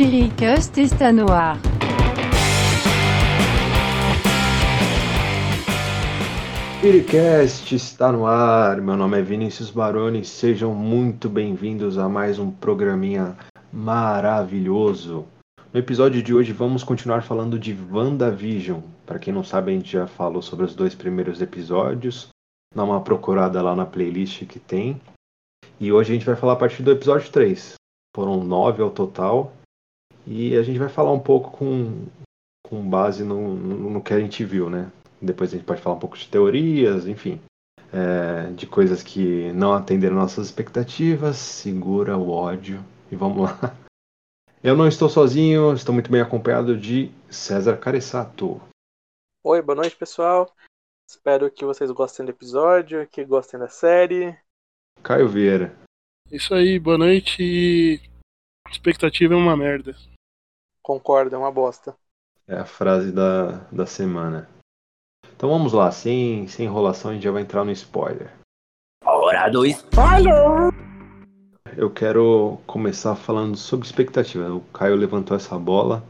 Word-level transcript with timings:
Chiricast 0.00 0.80
está 0.80 1.12
no 1.12 1.30
ar. 1.30 1.58
Piricast 6.80 7.74
está 7.74 8.10
no 8.10 8.24
ar. 8.24 8.80
Meu 8.80 8.96
nome 8.96 9.18
é 9.18 9.22
Vinícius 9.22 9.68
Baroni. 9.68 10.24
Sejam 10.24 10.74
muito 10.74 11.28
bem-vindos 11.28 11.98
a 11.98 12.08
mais 12.08 12.38
um 12.38 12.50
programinha 12.50 13.36
maravilhoso. 13.70 15.26
No 15.70 15.78
episódio 15.78 16.22
de 16.22 16.32
hoje 16.32 16.54
vamos 16.54 16.82
continuar 16.82 17.22
falando 17.22 17.58
de 17.58 17.76
WandaVision. 17.92 18.80
Para 19.04 19.18
quem 19.18 19.34
não 19.34 19.44
sabe, 19.44 19.70
a 19.70 19.74
gente 19.74 19.92
já 19.92 20.06
falou 20.06 20.40
sobre 20.40 20.64
os 20.64 20.74
dois 20.74 20.94
primeiros 20.94 21.42
episódios. 21.42 22.28
Dá 22.74 22.84
uma 22.84 23.02
procurada 23.02 23.60
lá 23.60 23.76
na 23.76 23.84
playlist 23.84 24.46
que 24.46 24.58
tem. 24.58 24.98
E 25.78 25.92
hoje 25.92 26.10
a 26.10 26.14
gente 26.14 26.24
vai 26.24 26.36
falar 26.36 26.54
a 26.54 26.56
partir 26.56 26.82
do 26.82 26.90
episódio 26.90 27.30
3. 27.30 27.74
Foram 28.16 28.42
nove 28.42 28.82
ao 28.82 28.88
total. 28.88 29.59
E 30.26 30.56
a 30.56 30.62
gente 30.62 30.78
vai 30.78 30.88
falar 30.88 31.12
um 31.12 31.20
pouco 31.20 31.50
com, 31.50 32.06
com 32.66 32.88
base 32.88 33.24
no, 33.24 33.54
no, 33.54 33.90
no 33.90 34.02
que 34.02 34.14
a 34.14 34.20
gente 34.20 34.44
viu, 34.44 34.68
né? 34.68 34.90
Depois 35.20 35.50
a 35.50 35.56
gente 35.56 35.66
pode 35.66 35.82
falar 35.82 35.96
um 35.96 36.00
pouco 36.00 36.16
de 36.16 36.28
teorias, 36.28 37.06
enfim. 37.06 37.40
É, 37.92 38.50
de 38.52 38.66
coisas 38.66 39.02
que 39.02 39.52
não 39.52 39.72
atenderam 39.72 40.16
nossas 40.16 40.46
expectativas. 40.46 41.36
Segura 41.36 42.16
o 42.16 42.30
ódio 42.30 42.84
e 43.10 43.16
vamos 43.16 43.50
lá. 43.50 43.76
Eu 44.62 44.76
não 44.76 44.86
estou 44.86 45.08
sozinho, 45.08 45.72
estou 45.72 45.94
muito 45.94 46.10
bem 46.10 46.20
acompanhado 46.20 46.76
de 46.76 47.10
César 47.30 47.78
Caressato. 47.78 48.60
Oi, 49.42 49.62
boa 49.62 49.76
noite, 49.76 49.96
pessoal. 49.96 50.54
Espero 51.08 51.50
que 51.50 51.64
vocês 51.64 51.90
gostem 51.90 52.26
do 52.26 52.30
episódio, 52.30 53.06
que 53.08 53.24
gostem 53.24 53.58
da 53.58 53.68
série. 53.68 54.36
Caio 55.02 55.28
Vieira. 55.28 55.74
Isso 56.30 56.54
aí, 56.54 56.78
boa 56.78 56.98
noite. 56.98 58.02
Expectativa 58.70 59.32
é 59.32 59.36
uma 59.36 59.56
merda. 59.56 59.96
Concordo, 60.90 61.36
é 61.36 61.38
uma 61.38 61.52
bosta. 61.52 61.94
É 62.48 62.56
a 62.56 62.64
frase 62.64 63.12
da, 63.12 63.58
da 63.70 63.86
semana. 63.86 64.48
Então 65.36 65.48
vamos 65.48 65.72
lá, 65.72 65.88
sem, 65.92 66.48
sem 66.48 66.66
enrolação, 66.66 67.12
a 67.12 67.14
gente 67.14 67.22
já 67.22 67.30
vai 67.30 67.42
entrar 67.42 67.64
no 67.64 67.70
spoiler. 67.70 68.32
Hora 69.04 69.48
do 69.50 69.64
spoiler! 69.66 70.34
Eu 71.76 71.92
quero 71.92 72.58
começar 72.66 73.14
falando 73.14 73.56
sobre 73.56 73.86
expectativa. 73.86 74.52
O 74.52 74.62
Caio 74.72 74.96
levantou 74.96 75.36
essa 75.36 75.56
bola. 75.56 76.02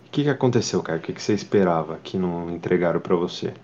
O 0.00 0.10
que, 0.10 0.24
que 0.24 0.28
aconteceu, 0.28 0.82
Caio? 0.82 0.98
O 0.98 1.02
que, 1.02 1.12
que 1.12 1.22
você 1.22 1.32
esperava 1.32 1.96
que 1.98 2.18
não 2.18 2.50
entregaram 2.50 2.98
para 3.00 3.14
você? 3.14 3.54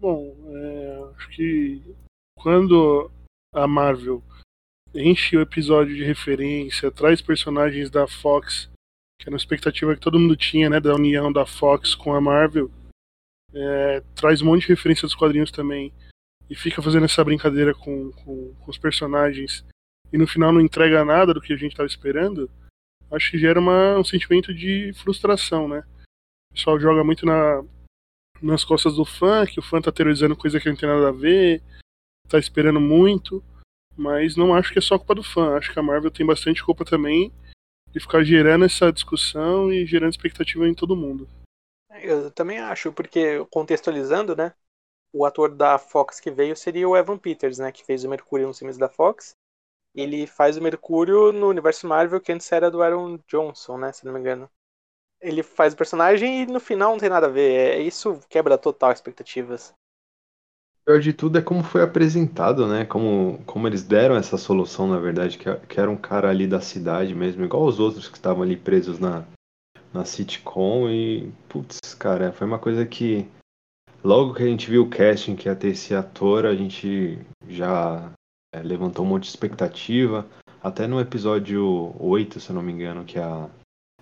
Bom, 0.00 0.34
é, 0.48 1.10
acho 1.14 1.28
que 1.28 1.94
quando 2.38 3.10
a 3.54 3.68
Marvel 3.68 4.22
enche 4.94 5.36
o 5.36 5.42
episódio 5.42 5.94
de 5.94 6.04
referência, 6.04 6.90
traz 6.90 7.20
personagens 7.20 7.90
da 7.90 8.06
Fox, 8.06 8.72
que 9.18 9.24
era 9.24 9.30
uma 9.30 9.38
expectativa 9.38 9.94
que 9.94 10.00
todo 10.00 10.18
mundo 10.18 10.36
tinha, 10.36 10.68
né, 10.68 10.80
da 10.80 10.94
união 10.94 11.32
da 11.32 11.46
Fox 11.46 11.94
com 11.94 12.14
a 12.14 12.20
Marvel, 12.20 12.70
é, 13.52 14.02
traz 14.14 14.42
um 14.42 14.46
monte 14.46 14.62
de 14.62 14.68
referência 14.68 15.06
dos 15.06 15.14
quadrinhos 15.14 15.50
também, 15.50 15.92
e 16.48 16.54
fica 16.54 16.82
fazendo 16.82 17.04
essa 17.04 17.24
brincadeira 17.24 17.74
com, 17.74 18.10
com, 18.12 18.54
com 18.54 18.70
os 18.70 18.78
personagens, 18.78 19.64
e 20.12 20.18
no 20.18 20.26
final 20.26 20.52
não 20.52 20.60
entrega 20.60 21.04
nada 21.04 21.32
do 21.32 21.40
que 21.40 21.52
a 21.52 21.56
gente 21.56 21.72
estava 21.72 21.86
esperando, 21.86 22.50
acho 23.10 23.30
que 23.30 23.38
gera 23.38 23.60
uma, 23.60 23.98
um 23.98 24.04
sentimento 24.04 24.52
de 24.52 24.92
frustração, 24.94 25.68
né? 25.68 25.84
O 26.50 26.54
pessoal 26.54 26.78
joga 26.78 27.02
muito 27.02 27.24
na, 27.24 27.64
nas 28.42 28.64
costas 28.64 28.96
do 28.96 29.04
fã, 29.04 29.46
que 29.46 29.58
o 29.58 29.62
fã 29.62 29.80
tá 29.80 29.90
teorizando 29.90 30.36
coisa 30.36 30.60
que 30.60 30.68
não 30.68 30.76
tem 30.76 30.88
nada 30.88 31.08
a 31.08 31.12
ver, 31.12 31.62
tá 32.28 32.38
esperando 32.38 32.80
muito, 32.80 33.42
mas 33.96 34.36
não 34.36 34.54
acho 34.54 34.72
que 34.72 34.78
é 34.78 34.82
só 34.82 34.98
culpa 34.98 35.14
do 35.14 35.22
fã. 35.22 35.56
Acho 35.56 35.72
que 35.72 35.78
a 35.78 35.82
Marvel 35.82 36.10
tem 36.10 36.26
bastante 36.26 36.62
culpa 36.62 36.84
também 36.84 37.32
de 37.94 38.00
ficar 38.00 38.24
gerando 38.24 38.64
essa 38.64 38.92
discussão 38.92 39.72
e 39.72 39.86
gerando 39.86 40.10
expectativa 40.10 40.66
em 40.66 40.74
todo 40.74 40.96
mundo. 40.96 41.28
Eu 42.02 42.28
também 42.32 42.58
acho, 42.58 42.92
porque 42.92 43.46
contextualizando, 43.50 44.34
né? 44.34 44.52
O 45.12 45.24
ator 45.24 45.54
da 45.54 45.78
Fox 45.78 46.18
que 46.18 46.28
veio 46.28 46.56
seria 46.56 46.88
o 46.88 46.96
Evan 46.96 47.16
Peters, 47.16 47.58
né? 47.58 47.70
Que 47.70 47.84
fez 47.84 48.02
o 48.02 48.08
Mercúrio 48.08 48.48
nos 48.48 48.58
filmes 48.58 48.76
da 48.76 48.88
Fox. 48.88 49.36
Ele 49.94 50.26
faz 50.26 50.56
o 50.56 50.62
Mercúrio 50.62 51.30
no 51.30 51.48
universo 51.48 51.86
Marvel, 51.86 52.20
que 52.20 52.32
antes 52.32 52.50
era 52.50 52.68
do 52.68 52.82
Aaron 52.82 53.16
Johnson, 53.28 53.78
né? 53.78 53.92
Se 53.92 54.04
não 54.04 54.12
me 54.12 54.18
engano. 54.18 54.50
Ele 55.20 55.44
faz 55.44 55.72
o 55.72 55.76
personagem 55.76 56.42
e 56.42 56.46
no 56.46 56.58
final 56.58 56.90
não 56.90 56.98
tem 56.98 57.08
nada 57.08 57.28
a 57.28 57.30
ver. 57.30 57.76
É, 57.76 57.78
isso 57.78 58.18
quebra 58.28 58.58
total 58.58 58.90
expectativas. 58.90 59.72
Pior 60.86 61.00
de 61.00 61.14
tudo 61.14 61.38
é 61.38 61.42
como 61.42 61.62
foi 61.62 61.82
apresentado, 61.82 62.66
né? 62.66 62.84
Como, 62.84 63.42
como 63.46 63.66
eles 63.66 63.82
deram 63.82 64.16
essa 64.16 64.36
solução, 64.36 64.86
na 64.86 64.98
verdade, 64.98 65.38
que, 65.38 65.52
que 65.66 65.80
era 65.80 65.90
um 65.90 65.96
cara 65.96 66.28
ali 66.28 66.46
da 66.46 66.60
cidade 66.60 67.14
mesmo, 67.14 67.42
igual 67.42 67.64
os 67.64 67.80
outros 67.80 68.06
que 68.06 68.16
estavam 68.16 68.42
ali 68.42 68.54
presos 68.54 68.98
na, 68.98 69.24
na 69.94 70.04
sitcom. 70.04 70.90
E, 70.90 71.32
putz, 71.48 71.78
cara, 71.94 72.32
foi 72.32 72.46
uma 72.46 72.58
coisa 72.58 72.84
que 72.84 73.26
logo 74.02 74.34
que 74.34 74.42
a 74.42 74.46
gente 74.46 74.70
viu 74.70 74.82
o 74.82 74.90
casting 74.90 75.34
que 75.34 75.48
ia 75.48 75.56
ter 75.56 75.68
esse 75.68 75.94
ator, 75.94 76.44
a 76.44 76.54
gente 76.54 77.18
já 77.48 78.12
é, 78.54 78.62
levantou 78.62 79.06
um 79.06 79.08
monte 79.08 79.22
de 79.22 79.30
expectativa. 79.30 80.26
Até 80.62 80.86
no 80.86 81.00
episódio 81.00 81.94
8, 81.98 82.40
se 82.40 82.50
eu 82.50 82.54
não 82.54 82.62
me 82.62 82.72
engano, 82.72 83.06
que 83.06 83.18
a, 83.18 83.48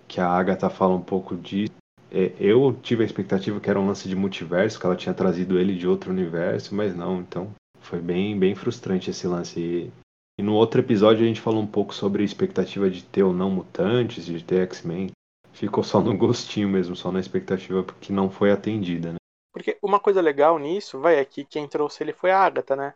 que 0.05 0.19
a 0.19 0.27
Agatha 0.27 0.69
fala 0.69 0.95
um 0.95 1.01
pouco 1.01 1.35
disso. 1.35 1.73
É, 2.13 2.31
eu 2.39 2.77
tive 2.83 3.01
a 3.01 3.05
expectativa 3.05 3.59
que 3.59 3.67
era 3.67 3.79
um 3.79 3.87
lance 3.87 4.07
de 4.07 4.15
multiverso, 4.15 4.79
que 4.79 4.85
ela 4.85 4.95
tinha 4.95 5.15
trazido 5.15 5.57
ele 5.57 5.75
de 5.75 5.87
outro 5.87 6.11
universo, 6.11 6.75
mas 6.75 6.95
não, 6.95 7.19
então 7.19 7.51
foi 7.79 7.99
bem, 7.99 8.37
bem 8.37 8.53
frustrante 8.53 9.09
esse 9.09 9.25
lance. 9.25 9.59
E, 9.59 9.91
e 10.39 10.43
no 10.43 10.53
outro 10.53 10.79
episódio 10.79 11.23
a 11.23 11.27
gente 11.27 11.41
falou 11.41 11.61
um 11.61 11.67
pouco 11.67 11.91
sobre 11.91 12.21
a 12.21 12.25
expectativa 12.25 12.87
de 12.87 13.03
ter 13.03 13.23
ou 13.23 13.33
não 13.33 13.49
mutantes, 13.49 14.25
de 14.25 14.43
ter 14.43 14.61
X-Men. 14.67 15.09
Ficou 15.53 15.83
só 15.83 15.99
no 15.99 16.15
gostinho 16.17 16.69
mesmo, 16.69 16.95
só 16.95 17.11
na 17.11 17.19
expectativa, 17.19 17.81
porque 17.81 18.13
não 18.13 18.29
foi 18.29 18.51
atendida, 18.51 19.11
né? 19.11 19.17
Porque 19.51 19.77
uma 19.81 19.99
coisa 19.99 20.21
legal 20.21 20.59
nisso, 20.59 20.99
vai, 20.99 21.17
é 21.17 21.25
que 21.25 21.43
quem 21.43 21.67
trouxe 21.67 22.03
ele 22.03 22.13
foi 22.13 22.29
a 22.29 22.39
Agatha, 22.39 22.75
né? 22.75 22.93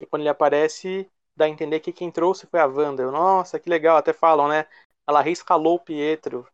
E 0.00 0.06
quando 0.06 0.22
ele 0.22 0.28
aparece, 0.28 1.08
dá 1.36 1.44
a 1.44 1.48
entender 1.48 1.80
que 1.80 1.92
quem 1.92 2.10
trouxe 2.10 2.46
foi 2.46 2.58
a 2.58 2.66
Wanda. 2.66 3.02
Eu, 3.02 3.12
Nossa, 3.12 3.60
que 3.60 3.70
legal, 3.70 3.96
até 3.96 4.12
falam, 4.12 4.48
né? 4.48 4.66
Ela 5.06 5.20
reescalou 5.20 5.76
o 5.76 5.80
Pietro. 5.80 6.46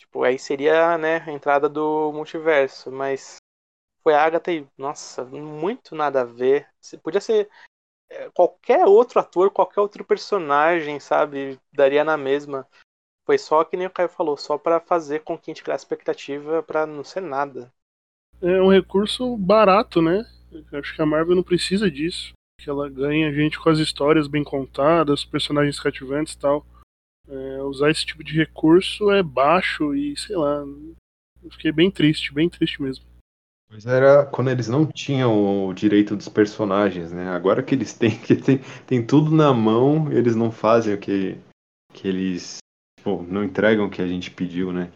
Tipo, 0.00 0.24
aí 0.24 0.38
seria, 0.38 0.96
né, 0.96 1.18
a 1.18 1.30
entrada 1.30 1.68
do 1.68 2.10
multiverso, 2.10 2.90
mas 2.90 3.36
foi 4.02 4.14
a 4.14 4.24
Agatha 4.24 4.50
e, 4.50 4.66
nossa, 4.78 5.26
muito 5.26 5.94
nada 5.94 6.22
a 6.22 6.24
ver. 6.24 6.66
Podia 7.02 7.20
ser 7.20 7.50
é, 8.08 8.30
qualquer 8.30 8.86
outro 8.86 9.20
ator, 9.20 9.50
qualquer 9.50 9.78
outro 9.78 10.02
personagem, 10.02 10.98
sabe? 10.98 11.60
Daria 11.70 12.02
na 12.02 12.16
mesma. 12.16 12.66
Foi 13.26 13.36
só 13.36 13.62
que 13.62 13.76
nem 13.76 13.86
o 13.86 13.90
Caio 13.90 14.08
falou, 14.08 14.38
só 14.38 14.56
para 14.56 14.80
fazer 14.80 15.20
com 15.20 15.36
que 15.36 15.50
a 15.50 15.54
gente 15.54 15.62
criasse 15.62 15.84
expectativa 15.84 16.62
para 16.62 16.86
não 16.86 17.04
ser 17.04 17.20
nada. 17.20 17.70
É 18.40 18.58
um 18.58 18.72
recurso 18.72 19.36
barato, 19.36 20.00
né? 20.00 20.24
Acho 20.72 20.96
que 20.96 21.02
a 21.02 21.06
Marvel 21.06 21.36
não 21.36 21.42
precisa 21.42 21.90
disso. 21.90 22.32
Que 22.58 22.70
ela 22.70 22.88
ganha 22.88 23.30
gente 23.34 23.60
com 23.60 23.68
as 23.68 23.78
histórias 23.78 24.26
bem 24.26 24.42
contadas, 24.42 25.26
personagens 25.26 25.78
cativantes 25.78 26.32
e 26.32 26.38
tal. 26.38 26.64
É, 27.30 27.62
usar 27.62 27.90
esse 27.90 28.04
tipo 28.04 28.24
de 28.24 28.36
recurso 28.36 29.10
é 29.10 29.22
baixo 29.22 29.94
e 29.94 30.16
sei 30.16 30.36
lá. 30.36 30.64
Eu 31.42 31.50
fiquei 31.52 31.70
bem 31.70 31.90
triste, 31.90 32.34
bem 32.34 32.48
triste 32.48 32.82
mesmo. 32.82 33.04
Mas 33.70 33.86
era 33.86 34.26
quando 34.26 34.50
eles 34.50 34.66
não 34.66 34.84
tinham 34.84 35.68
o 35.68 35.72
direito 35.72 36.16
dos 36.16 36.28
personagens, 36.28 37.12
né? 37.12 37.28
Agora 37.28 37.62
que 37.62 37.74
eles 37.74 37.94
têm, 37.94 38.10
que 38.18 38.34
tem, 38.34 38.58
tem 38.84 39.06
tudo 39.06 39.30
na 39.30 39.54
mão, 39.54 40.12
eles 40.12 40.34
não 40.34 40.50
fazem 40.50 40.92
o 40.92 40.98
que, 40.98 41.38
que 41.92 42.08
eles 42.08 42.58
pô, 43.02 43.22
não 43.22 43.44
entregam 43.44 43.86
o 43.86 43.90
que 43.90 44.02
a 44.02 44.08
gente 44.08 44.30
pediu, 44.30 44.72
né? 44.72 44.92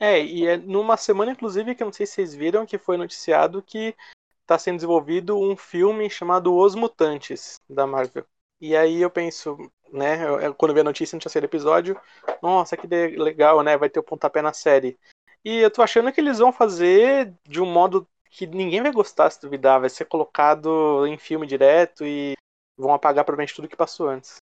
É, 0.00 0.24
e 0.24 0.46
é 0.46 0.56
numa 0.56 0.96
semana, 0.96 1.32
inclusive, 1.32 1.74
que 1.74 1.82
eu 1.82 1.86
não 1.86 1.92
sei 1.92 2.06
se 2.06 2.14
vocês 2.14 2.34
viram, 2.34 2.66
que 2.66 2.78
foi 2.78 2.96
noticiado 2.96 3.62
que 3.62 3.94
está 4.40 4.58
sendo 4.58 4.76
desenvolvido 4.76 5.38
um 5.38 5.56
filme 5.56 6.10
chamado 6.10 6.54
Os 6.54 6.74
Mutantes, 6.74 7.60
da 7.68 7.86
Marvel. 7.86 8.26
E 8.60 8.74
aí 8.74 9.00
eu 9.00 9.10
penso, 9.10 9.56
né? 9.92 10.24
Eu, 10.24 10.54
quando 10.54 10.70
eu 10.70 10.74
vi 10.74 10.80
a 10.80 10.84
notícia, 10.84 11.14
não 11.14 11.20
tinha 11.20 11.30
saído 11.30 11.46
episódio. 11.46 12.00
Nossa, 12.42 12.76
que 12.76 12.86
legal, 12.86 13.62
né? 13.62 13.76
Vai 13.76 13.90
ter 13.90 14.00
o 14.00 14.02
pontapé 14.02 14.40
na 14.40 14.52
série. 14.52 14.98
E 15.44 15.58
eu 15.58 15.70
tô 15.70 15.82
achando 15.82 16.10
que 16.12 16.20
eles 16.20 16.38
vão 16.38 16.52
fazer 16.52 17.32
de 17.46 17.60
um 17.60 17.66
modo 17.66 18.08
que 18.30 18.46
ninguém 18.46 18.80
vai 18.80 18.92
gostar 18.92 19.30
se 19.30 19.40
duvidar. 19.40 19.80
Vai 19.80 19.90
ser 19.90 20.06
colocado 20.06 21.06
em 21.06 21.18
filme 21.18 21.46
direto 21.46 22.04
e 22.04 22.32
vão 22.76 22.94
apagar 22.94 23.24
provavelmente 23.24 23.54
tudo 23.54 23.68
que 23.68 23.76
passou 23.76 24.08
antes. 24.08 24.36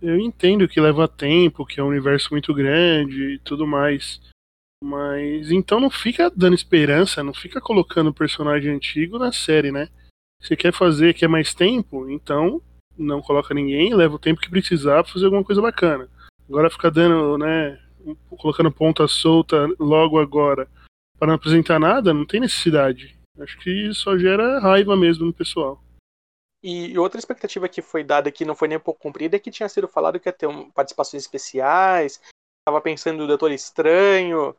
Eu 0.00 0.18
entendo 0.18 0.68
que 0.68 0.80
leva 0.80 1.06
tempo, 1.06 1.64
que 1.64 1.78
é 1.78 1.82
um 1.82 1.88
universo 1.88 2.30
muito 2.32 2.52
grande 2.52 3.34
e 3.34 3.38
tudo 3.38 3.66
mais. 3.66 4.20
Mas 4.82 5.52
então 5.52 5.78
não 5.78 5.88
fica 5.88 6.28
dando 6.28 6.56
esperança, 6.56 7.22
não 7.22 7.32
fica 7.32 7.60
colocando 7.60 8.12
personagem 8.12 8.74
antigo 8.74 9.16
na 9.16 9.30
série, 9.30 9.70
né? 9.70 9.88
Você 10.40 10.56
quer 10.56 10.72
fazer, 10.72 11.14
quer 11.14 11.28
mais 11.28 11.54
tempo? 11.54 12.10
Então 12.10 12.60
não 13.02 13.20
coloca 13.20 13.54
ninguém, 13.54 13.94
leva 13.94 14.14
o 14.14 14.18
tempo 14.18 14.40
que 14.40 14.50
precisar 14.50 15.02
pra 15.02 15.12
fazer 15.12 15.26
alguma 15.26 15.44
coisa 15.44 15.60
bacana. 15.60 16.08
Agora 16.48 16.70
ficar 16.70 16.90
dando, 16.90 17.38
né, 17.38 17.78
colocando 18.38 18.70
ponta 18.70 19.06
solta 19.06 19.68
logo 19.78 20.18
agora 20.18 20.68
para 21.18 21.28
não 21.28 21.34
apresentar 21.34 21.78
nada, 21.78 22.12
não 22.12 22.26
tem 22.26 22.40
necessidade. 22.40 23.16
Acho 23.38 23.58
que 23.60 23.92
só 23.94 24.18
gera 24.18 24.58
raiva 24.58 24.96
mesmo 24.96 25.26
no 25.26 25.32
pessoal. 25.32 25.82
E 26.62 26.96
outra 26.98 27.18
expectativa 27.18 27.68
que 27.68 27.82
foi 27.82 28.04
dada 28.04 28.30
que 28.30 28.44
não 28.44 28.54
foi 28.54 28.68
nem 28.68 28.76
um 28.76 28.80
pouco 28.80 29.00
cumprida 29.00 29.36
é 29.36 29.38
que 29.38 29.50
tinha 29.50 29.68
sido 29.68 29.88
falado 29.88 30.20
que 30.20 30.28
ia 30.28 30.32
ter 30.32 30.46
um, 30.46 30.70
participações 30.70 31.22
especiais, 31.22 32.20
tava 32.64 32.80
pensando 32.80 33.18
no 33.18 33.26
Doutor 33.26 33.50
Estranho. 33.50 34.54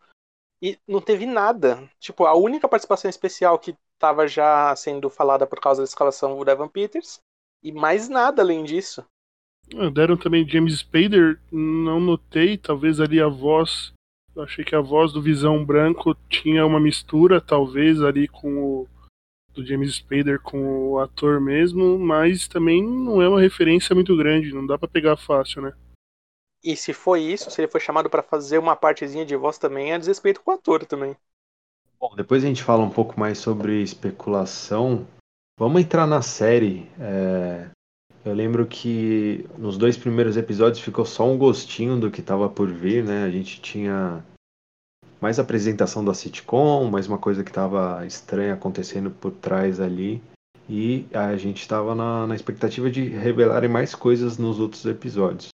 E 0.61 0.79
não 0.87 1.01
teve 1.01 1.25
nada. 1.25 1.89
Tipo, 1.99 2.25
a 2.25 2.33
única 2.33 2.67
participação 2.69 3.09
especial 3.09 3.59
que 3.59 3.75
tava 3.99 4.27
já 4.27 4.73
sendo 4.75 5.09
falada 5.09 5.45
por 5.45 5.59
causa 5.59 5.81
da 5.81 5.85
escalação 5.85 6.41
do 6.41 6.49
Evan 6.49 6.69
Peters. 6.69 7.19
E 7.63 7.71
mais 7.71 8.09
nada 8.09 8.41
além 8.41 8.63
disso. 8.63 9.05
Ah, 9.75 9.89
Deram 9.89 10.17
também 10.17 10.47
James 10.47 10.79
Spader, 10.79 11.39
não 11.51 11.99
notei, 11.99 12.57
talvez 12.57 12.99
ali 12.99 13.21
a 13.21 13.27
voz. 13.27 13.93
Eu 14.35 14.43
achei 14.43 14.65
que 14.65 14.75
a 14.75 14.81
voz 14.81 15.13
do 15.13 15.21
Visão 15.21 15.63
Branco 15.63 16.15
tinha 16.29 16.65
uma 16.65 16.79
mistura, 16.79 17.39
talvez, 17.39 18.01
ali 18.01 18.27
com 18.27 18.63
o 18.63 18.87
do 19.53 19.63
James 19.63 19.95
Spader 19.95 20.41
com 20.41 20.89
o 20.89 20.99
ator 20.99 21.39
mesmo, 21.39 21.99
mas 21.99 22.47
também 22.47 22.83
não 22.83 23.21
é 23.21 23.29
uma 23.29 23.39
referência 23.39 23.93
muito 23.93 24.17
grande, 24.17 24.51
não 24.51 24.65
dá 24.65 24.77
pra 24.77 24.87
pegar 24.87 25.15
fácil, 25.15 25.61
né? 25.61 25.73
E 26.63 26.75
se 26.75 26.91
foi 26.91 27.21
isso, 27.21 27.51
se 27.51 27.61
ele 27.61 27.67
foi 27.67 27.79
chamado 27.79 28.09
pra 28.09 28.23
fazer 28.23 28.57
uma 28.57 28.75
partezinha 28.75 29.25
de 29.25 29.35
voz 29.35 29.57
também, 29.57 29.93
é 29.93 29.99
desrespeito 29.99 30.41
com 30.41 30.51
o 30.51 30.53
ator 30.55 30.85
também. 30.85 31.15
Bom, 31.99 32.15
depois 32.15 32.43
a 32.43 32.47
gente 32.47 32.63
fala 32.63 32.83
um 32.83 32.89
pouco 32.89 33.19
mais 33.19 33.37
sobre 33.37 33.81
especulação. 33.81 35.05
Vamos 35.57 35.81
entrar 35.81 36.07
na 36.07 36.21
série. 36.21 36.89
É, 36.99 37.67
Eu 38.25 38.33
lembro 38.33 38.65
que 38.65 39.45
nos 39.57 39.77
dois 39.77 39.97
primeiros 39.97 40.37
episódios 40.37 40.79
ficou 40.79 41.05
só 41.05 41.27
um 41.29 41.37
gostinho 41.37 41.99
do 41.99 42.09
que 42.09 42.21
estava 42.21 42.49
por 42.49 42.69
vir, 42.71 43.03
né? 43.03 43.23
A 43.25 43.29
gente 43.29 43.61
tinha 43.61 44.23
mais 45.21 45.39
apresentação 45.39 46.03
da 46.03 46.13
sitcom, 46.13 46.89
mais 46.89 47.07
uma 47.07 47.17
coisa 47.17 47.43
que 47.43 47.49
estava 47.51 48.05
estranha 48.05 48.53
acontecendo 48.53 49.11
por 49.11 49.31
trás 49.31 49.79
ali. 49.79 50.21
E 50.69 51.05
a 51.13 51.35
gente 51.35 51.61
estava 51.61 51.93
na, 51.93 52.25
na 52.27 52.35
expectativa 52.35 52.89
de 52.89 53.03
revelarem 53.09 53.69
mais 53.69 53.93
coisas 53.93 54.37
nos 54.37 54.59
outros 54.59 54.85
episódios. 54.85 55.49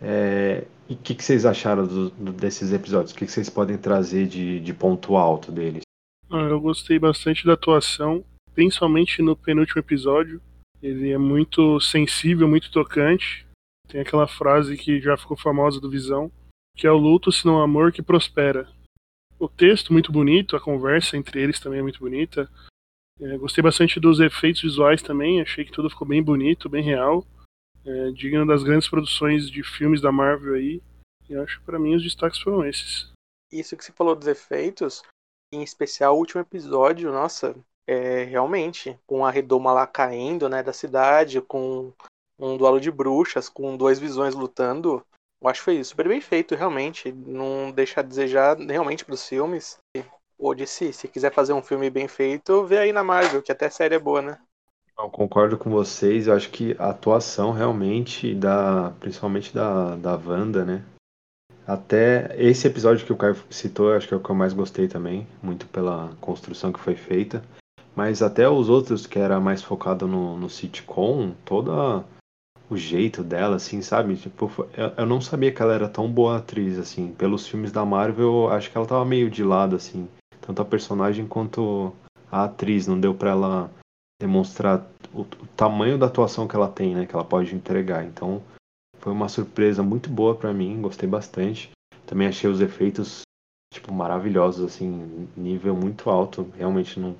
É, 0.00 0.64
e 0.88 0.94
o 0.94 0.96
que, 0.96 1.14
que 1.14 1.22
vocês 1.24 1.44
acharam 1.44 1.86
do- 1.86 2.10
do- 2.10 2.32
desses 2.32 2.72
episódios? 2.72 3.12
O 3.12 3.14
que, 3.14 3.26
que 3.26 3.32
vocês 3.32 3.50
podem 3.50 3.76
trazer 3.76 4.26
de, 4.26 4.60
de 4.60 4.72
ponto 4.72 5.16
alto 5.16 5.52
deles? 5.52 5.82
Ah, 6.30 6.36
eu 6.48 6.60
gostei 6.60 6.98
bastante 6.98 7.44
da 7.44 7.52
atuação, 7.54 8.24
principalmente 8.58 9.22
no 9.22 9.36
penúltimo 9.36 9.78
episódio. 9.78 10.42
Ele 10.82 11.12
é 11.12 11.16
muito 11.16 11.78
sensível, 11.78 12.48
muito 12.48 12.72
tocante. 12.72 13.46
Tem 13.86 14.00
aquela 14.00 14.26
frase 14.26 14.76
que 14.76 15.00
já 15.00 15.16
ficou 15.16 15.36
famosa 15.36 15.80
do 15.80 15.88
Visão, 15.88 16.28
que 16.74 16.84
é 16.84 16.90
o 16.90 16.96
luto, 16.96 17.30
senão 17.30 17.58
o 17.58 17.62
amor 17.62 17.92
que 17.92 18.02
prospera. 18.02 18.68
O 19.38 19.48
texto 19.48 19.92
muito 19.92 20.10
bonito, 20.10 20.56
a 20.56 20.60
conversa 20.60 21.16
entre 21.16 21.40
eles 21.40 21.60
também 21.60 21.78
é 21.78 21.82
muito 21.84 22.00
bonita. 22.00 22.50
É, 23.20 23.38
gostei 23.38 23.62
bastante 23.62 24.00
dos 24.00 24.18
efeitos 24.18 24.60
visuais 24.60 25.02
também, 25.02 25.40
achei 25.40 25.64
que 25.64 25.70
tudo 25.70 25.88
ficou 25.88 26.08
bem 26.08 26.20
bonito, 26.20 26.68
bem 26.68 26.82
real. 26.82 27.24
É, 27.86 28.10
digno 28.10 28.44
das 28.44 28.64
grandes 28.64 28.88
produções 28.88 29.48
de 29.48 29.62
filmes 29.62 30.00
da 30.00 30.10
Marvel 30.10 30.54
aí. 30.54 30.82
E 31.30 31.36
acho 31.36 31.60
que 31.60 31.64
pra 31.64 31.78
mim 31.78 31.94
os 31.94 32.02
destaques 32.02 32.40
foram 32.40 32.66
esses. 32.66 33.12
Isso 33.52 33.76
que 33.76 33.84
você 33.84 33.92
falou 33.92 34.16
dos 34.16 34.26
efeitos, 34.26 35.04
em 35.54 35.62
especial 35.62 36.16
o 36.16 36.18
último 36.18 36.40
episódio, 36.40 37.12
nossa, 37.12 37.54
é 37.88 38.24
realmente, 38.24 38.98
com 39.06 39.24
a 39.24 39.30
redoma 39.30 39.72
lá 39.72 39.86
caindo, 39.86 40.48
né, 40.48 40.62
da 40.62 40.72
cidade, 40.72 41.40
com 41.40 41.90
um 42.38 42.56
duelo 42.56 42.78
de 42.80 42.90
bruxas, 42.90 43.48
com 43.48 43.76
dois 43.76 43.98
visões 43.98 44.34
lutando, 44.34 45.02
eu 45.40 45.48
acho 45.48 45.60
que 45.60 45.64
foi 45.64 45.84
super 45.84 46.08
bem 46.08 46.20
feito, 46.20 46.54
realmente. 46.54 47.12
Não 47.12 47.70
deixa 47.70 48.00
a 48.00 48.02
desejar 48.02 48.56
realmente 48.58 49.04
pros 49.04 49.26
filmes. 49.26 49.78
Ou 50.36 50.54
disse, 50.54 50.92
se 50.92 51.08
quiser 51.08 51.32
fazer 51.32 51.52
um 51.52 51.62
filme 51.62 51.90
bem 51.90 52.08
feito, 52.08 52.64
vê 52.64 52.78
aí 52.78 52.92
na 52.92 53.02
Marvel, 53.02 53.42
que 53.42 53.52
até 53.52 53.70
série 53.70 53.94
é 53.94 53.98
boa, 53.98 54.22
né? 54.22 54.38
Eu 54.98 55.08
concordo 55.08 55.56
com 55.56 55.70
vocês, 55.70 56.26
eu 56.26 56.34
acho 56.34 56.50
que 56.50 56.74
a 56.78 56.90
atuação 56.90 57.52
realmente 57.52 58.34
da, 58.34 58.92
principalmente 58.98 59.54
da, 59.54 59.94
da 59.94 60.16
Wanda, 60.16 60.64
né? 60.64 60.84
Até 61.64 62.34
esse 62.36 62.66
episódio 62.66 63.06
que 63.06 63.12
o 63.12 63.16
Caio 63.16 63.36
citou, 63.50 63.92
acho 63.92 64.08
que 64.08 64.14
é 64.14 64.16
o 64.16 64.20
que 64.20 64.30
eu 64.30 64.34
mais 64.34 64.52
gostei 64.52 64.88
também, 64.88 65.26
muito 65.40 65.66
pela 65.68 66.16
construção 66.20 66.72
que 66.72 66.80
foi 66.80 66.96
feita. 66.96 67.42
Mas 67.98 68.22
até 68.22 68.48
os 68.48 68.68
outros 68.68 69.08
que 69.08 69.18
era 69.18 69.40
mais 69.40 69.60
focado 69.60 70.06
no, 70.06 70.38
no 70.38 70.48
sitcom, 70.48 71.32
todo 71.44 72.04
o 72.70 72.76
jeito 72.76 73.24
dela, 73.24 73.56
assim, 73.56 73.82
sabe? 73.82 74.14
Tipo, 74.14 74.48
eu, 74.76 74.92
eu 74.98 75.04
não 75.04 75.20
sabia 75.20 75.50
que 75.50 75.60
ela 75.60 75.74
era 75.74 75.88
tão 75.88 76.08
boa 76.08 76.36
atriz, 76.36 76.78
assim. 76.78 77.12
Pelos 77.18 77.48
filmes 77.48 77.72
da 77.72 77.84
Marvel, 77.84 78.50
acho 78.52 78.70
que 78.70 78.78
ela 78.78 78.86
tava 78.86 79.04
meio 79.04 79.28
de 79.28 79.42
lado, 79.42 79.74
assim. 79.74 80.08
Tanto 80.40 80.62
a 80.62 80.64
personagem 80.64 81.26
quanto 81.26 81.92
a 82.30 82.44
atriz, 82.44 82.86
não 82.86 83.00
deu 83.00 83.16
pra 83.16 83.30
ela 83.30 83.68
demonstrar 84.22 84.86
o, 85.12 85.22
o 85.22 85.46
tamanho 85.56 85.98
da 85.98 86.06
atuação 86.06 86.46
que 86.46 86.54
ela 86.54 86.68
tem, 86.68 86.94
né? 86.94 87.04
Que 87.04 87.16
ela 87.16 87.24
pode 87.24 87.52
entregar. 87.52 88.04
Então, 88.04 88.40
foi 89.00 89.12
uma 89.12 89.28
surpresa 89.28 89.82
muito 89.82 90.08
boa 90.08 90.36
pra 90.36 90.52
mim, 90.52 90.80
gostei 90.80 91.08
bastante. 91.08 91.72
Também 92.06 92.28
achei 92.28 92.48
os 92.48 92.60
efeitos, 92.60 93.22
tipo, 93.74 93.92
maravilhosos, 93.92 94.64
assim, 94.64 95.28
nível 95.36 95.74
muito 95.74 96.08
alto. 96.08 96.48
Realmente 96.56 97.00
não, 97.00 97.16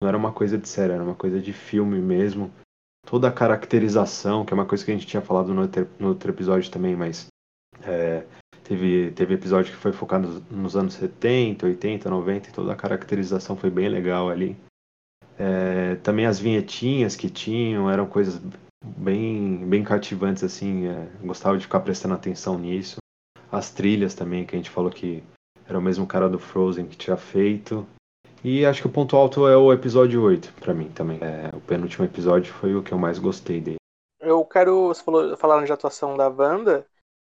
não 0.00 0.08
era 0.08 0.16
uma 0.16 0.32
coisa 0.32 0.56
de 0.56 0.68
série, 0.68 0.92
era 0.92 1.02
uma 1.02 1.14
coisa 1.14 1.40
de 1.40 1.52
filme 1.52 2.00
mesmo. 2.00 2.50
Toda 3.06 3.28
a 3.28 3.32
caracterização, 3.32 4.44
que 4.44 4.52
é 4.52 4.56
uma 4.56 4.66
coisa 4.66 4.84
que 4.84 4.90
a 4.90 4.94
gente 4.94 5.06
tinha 5.06 5.22
falado 5.22 5.52
no 5.54 5.62
outro, 5.62 5.88
no 5.98 6.08
outro 6.08 6.30
episódio 6.30 6.70
também, 6.70 6.94
mas 6.94 7.26
é, 7.82 8.24
teve, 8.62 9.10
teve 9.12 9.34
episódio 9.34 9.72
que 9.72 9.78
foi 9.78 9.92
focado 9.92 10.44
nos 10.50 10.76
anos 10.76 10.94
70, 10.94 11.66
80, 11.66 12.10
90, 12.10 12.48
e 12.48 12.52
toda 12.52 12.72
a 12.72 12.76
caracterização 12.76 13.56
foi 13.56 13.70
bem 13.70 13.88
legal 13.88 14.28
ali. 14.28 14.56
É, 15.38 15.94
também 15.96 16.26
as 16.26 16.38
vinhetinhas 16.38 17.14
que 17.14 17.30
tinham 17.30 17.90
eram 17.90 18.06
coisas 18.06 18.40
bem, 18.84 19.64
bem 19.66 19.84
cativantes, 19.84 20.42
assim. 20.42 20.86
é, 20.86 21.08
gostava 21.22 21.56
de 21.56 21.64
ficar 21.64 21.80
prestando 21.80 22.14
atenção 22.14 22.58
nisso. 22.58 22.96
As 23.50 23.70
trilhas 23.70 24.14
também, 24.14 24.44
que 24.44 24.54
a 24.54 24.58
gente 24.58 24.70
falou 24.70 24.90
que 24.90 25.22
era 25.66 25.78
o 25.78 25.82
mesmo 25.82 26.06
cara 26.06 26.28
do 26.28 26.38
Frozen 26.38 26.86
que 26.86 26.96
tinha 26.96 27.16
feito. 27.16 27.86
E 28.44 28.64
acho 28.64 28.82
que 28.82 28.86
o 28.86 28.92
ponto 28.92 29.16
alto 29.16 29.48
é 29.48 29.56
o 29.56 29.72
episódio 29.72 30.22
8, 30.22 30.52
pra 30.54 30.72
mim 30.72 30.88
também. 30.90 31.18
É, 31.22 31.54
o 31.56 31.60
penúltimo 31.60 32.04
episódio 32.04 32.52
foi 32.52 32.74
o 32.74 32.82
que 32.82 32.92
eu 32.92 32.98
mais 32.98 33.18
gostei 33.18 33.60
dele. 33.60 33.78
Eu 34.20 34.44
quero. 34.44 34.88
Você 34.88 35.02
falou, 35.02 35.36
falaram 35.36 35.64
de 35.64 35.72
atuação 35.72 36.16
da 36.16 36.28
Wanda. 36.28 36.86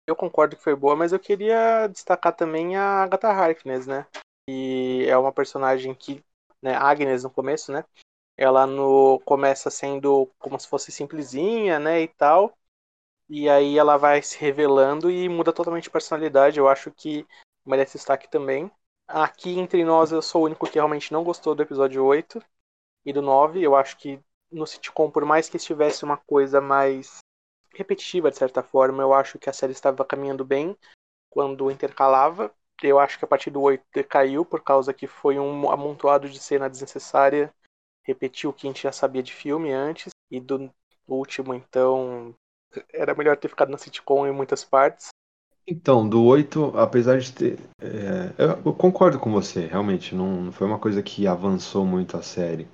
Eu 0.06 0.16
concordo 0.16 0.56
que 0.56 0.64
foi 0.64 0.76
boa, 0.76 0.96
mas 0.96 1.12
eu 1.12 1.20
queria 1.20 1.88
destacar 1.88 2.36
também 2.36 2.76
a 2.76 3.04
Agatha 3.04 3.30
Harkness, 3.30 3.88
né? 3.88 4.06
E 4.50 5.06
é 5.08 5.18
uma 5.18 5.32
personagem 5.32 5.94
que. 5.94 6.24
Né, 6.62 6.74
Agnes 6.74 7.24
no 7.24 7.30
começo, 7.30 7.72
né? 7.72 7.86
Ela 8.36 8.66
no 8.66 9.20
começa 9.26 9.70
sendo 9.70 10.30
como 10.40 10.60
se 10.60 10.68
fosse 10.68 10.92
simplesinha, 10.92 11.80
né? 11.80 12.02
E 12.02 12.08
tal. 12.08 12.58
E 13.30 13.50
aí 13.50 13.78
ela 13.78 13.98
vai 13.98 14.22
se 14.22 14.38
revelando 14.40 15.12
e 15.12 15.30
muda 15.30 15.54
totalmente 15.54 15.90
a 15.90 15.92
personalidade. 15.92 16.60
Eu 16.60 16.68
acho 16.68 16.92
que 16.92 17.28
merece 17.66 17.98
destaque 17.98 18.30
também. 18.30 18.72
Aqui 19.08 19.58
entre 19.58 19.86
nós 19.86 20.12
eu 20.12 20.22
sou 20.22 20.42
o 20.42 20.46
único 20.46 20.68
que 20.68 20.76
realmente 20.76 21.14
não 21.14 21.24
gostou 21.24 21.56
do 21.56 21.64
episódio 21.64 22.04
8 22.04 22.44
e 23.06 23.14
do 23.14 23.22
9. 23.22 23.62
Eu 23.62 23.74
acho 23.74 23.98
que 23.98 24.20
no 24.52 24.68
sitcom, 24.68 25.10
por 25.10 25.24
mais 25.24 25.48
que 25.48 25.56
estivesse 25.56 26.04
uma 26.04 26.18
coisa 26.18 26.60
mais 26.60 27.20
repetitiva 27.74 28.30
de 28.30 28.38
certa 28.38 28.62
forma, 28.62 29.02
eu 29.02 29.14
acho 29.14 29.40
que 29.40 29.50
a 29.50 29.54
série 29.54 29.72
estava 29.72 30.04
caminhando 30.04 30.44
bem 30.44 30.76
quando 31.30 31.72
intercalava. 31.72 32.54
Eu 32.84 33.00
acho 33.00 33.18
que 33.18 33.24
a 33.24 33.28
partir 33.28 33.50
do 33.50 33.62
8 33.62 33.84
decaiu 33.94 34.44
por 34.44 34.62
causa 34.62 34.94
que 34.94 35.08
foi 35.08 35.40
um 35.40 35.72
amontoado 35.72 36.30
de 36.30 36.38
cena 36.38 36.70
desnecessária, 36.70 37.54
repetiu 38.04 38.50
o 38.50 38.54
que 38.54 38.68
a 38.68 38.70
gente 38.70 38.84
já 38.84 38.92
sabia 38.92 39.24
de 39.24 39.34
filme 39.34 39.72
antes 39.72 40.12
e 40.30 40.40
do 40.40 40.70
último 41.08 41.54
então 41.54 42.36
era 42.94 43.16
melhor 43.16 43.38
ter 43.38 43.48
ficado 43.48 43.70
na 43.70 43.78
sitcom 43.78 44.28
em 44.28 44.34
muitas 44.34 44.66
partes. 44.66 45.08
Então, 45.68 46.08
do 46.08 46.24
8, 46.24 46.78
apesar 46.78 47.20
de 47.20 47.32
ter. 47.34 47.60
é, 47.82 48.32
eu, 48.66 48.74
concordo 48.74 49.20
com 49.20 49.32
você, 49.32 49.66
realmente. 49.66 50.16
Não, 50.16 50.44
não 50.44 50.52
foi 50.52 50.66
uma 50.66 50.80
coisa 50.80 51.04
que 51.04 51.28
avançou 51.28 51.86
muito 51.86 52.16
a 52.16 52.22
série. 52.22 52.68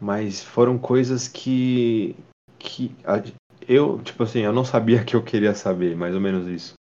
Mas 0.00 0.42
foram 0.42 0.78
coisas 0.78 1.28
que. 1.28 2.14
que 2.58 2.94
a- 3.04 3.22
eu, 3.68 4.00
tipo 4.02 4.22
assim, 4.22 4.40
eu 4.40 4.52
não 4.52 4.64
sabia 4.64 5.02
que 5.04 5.16
eu 5.16 5.22
queria 5.22 5.54
saber, 5.54 5.96
mais 5.96 6.14
ou 6.14 6.20
menos 6.20 6.46
isso. 6.46 6.74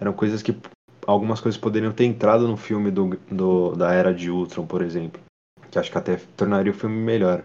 Eram 0.00 0.12
coisas 0.12 0.42
que. 0.42 0.56
Algumas 1.06 1.40
coisas 1.40 1.60
poderiam 1.60 1.92
ter 1.92 2.04
entrado 2.04 2.48
no 2.48 2.56
filme 2.56 2.90
do, 2.90 3.16
do- 3.30 3.76
da 3.76 3.92
Era 3.92 4.14
de 4.14 4.30
Ultron, 4.30 4.66
por 4.66 4.80
exemplo. 4.80 5.20
Que 5.70 5.78
acho 5.78 5.90
que 5.90 5.98
até 5.98 6.16
tornaria 6.36 6.72
o 6.72 6.74
filme 6.74 6.96
melhor. 6.96 7.44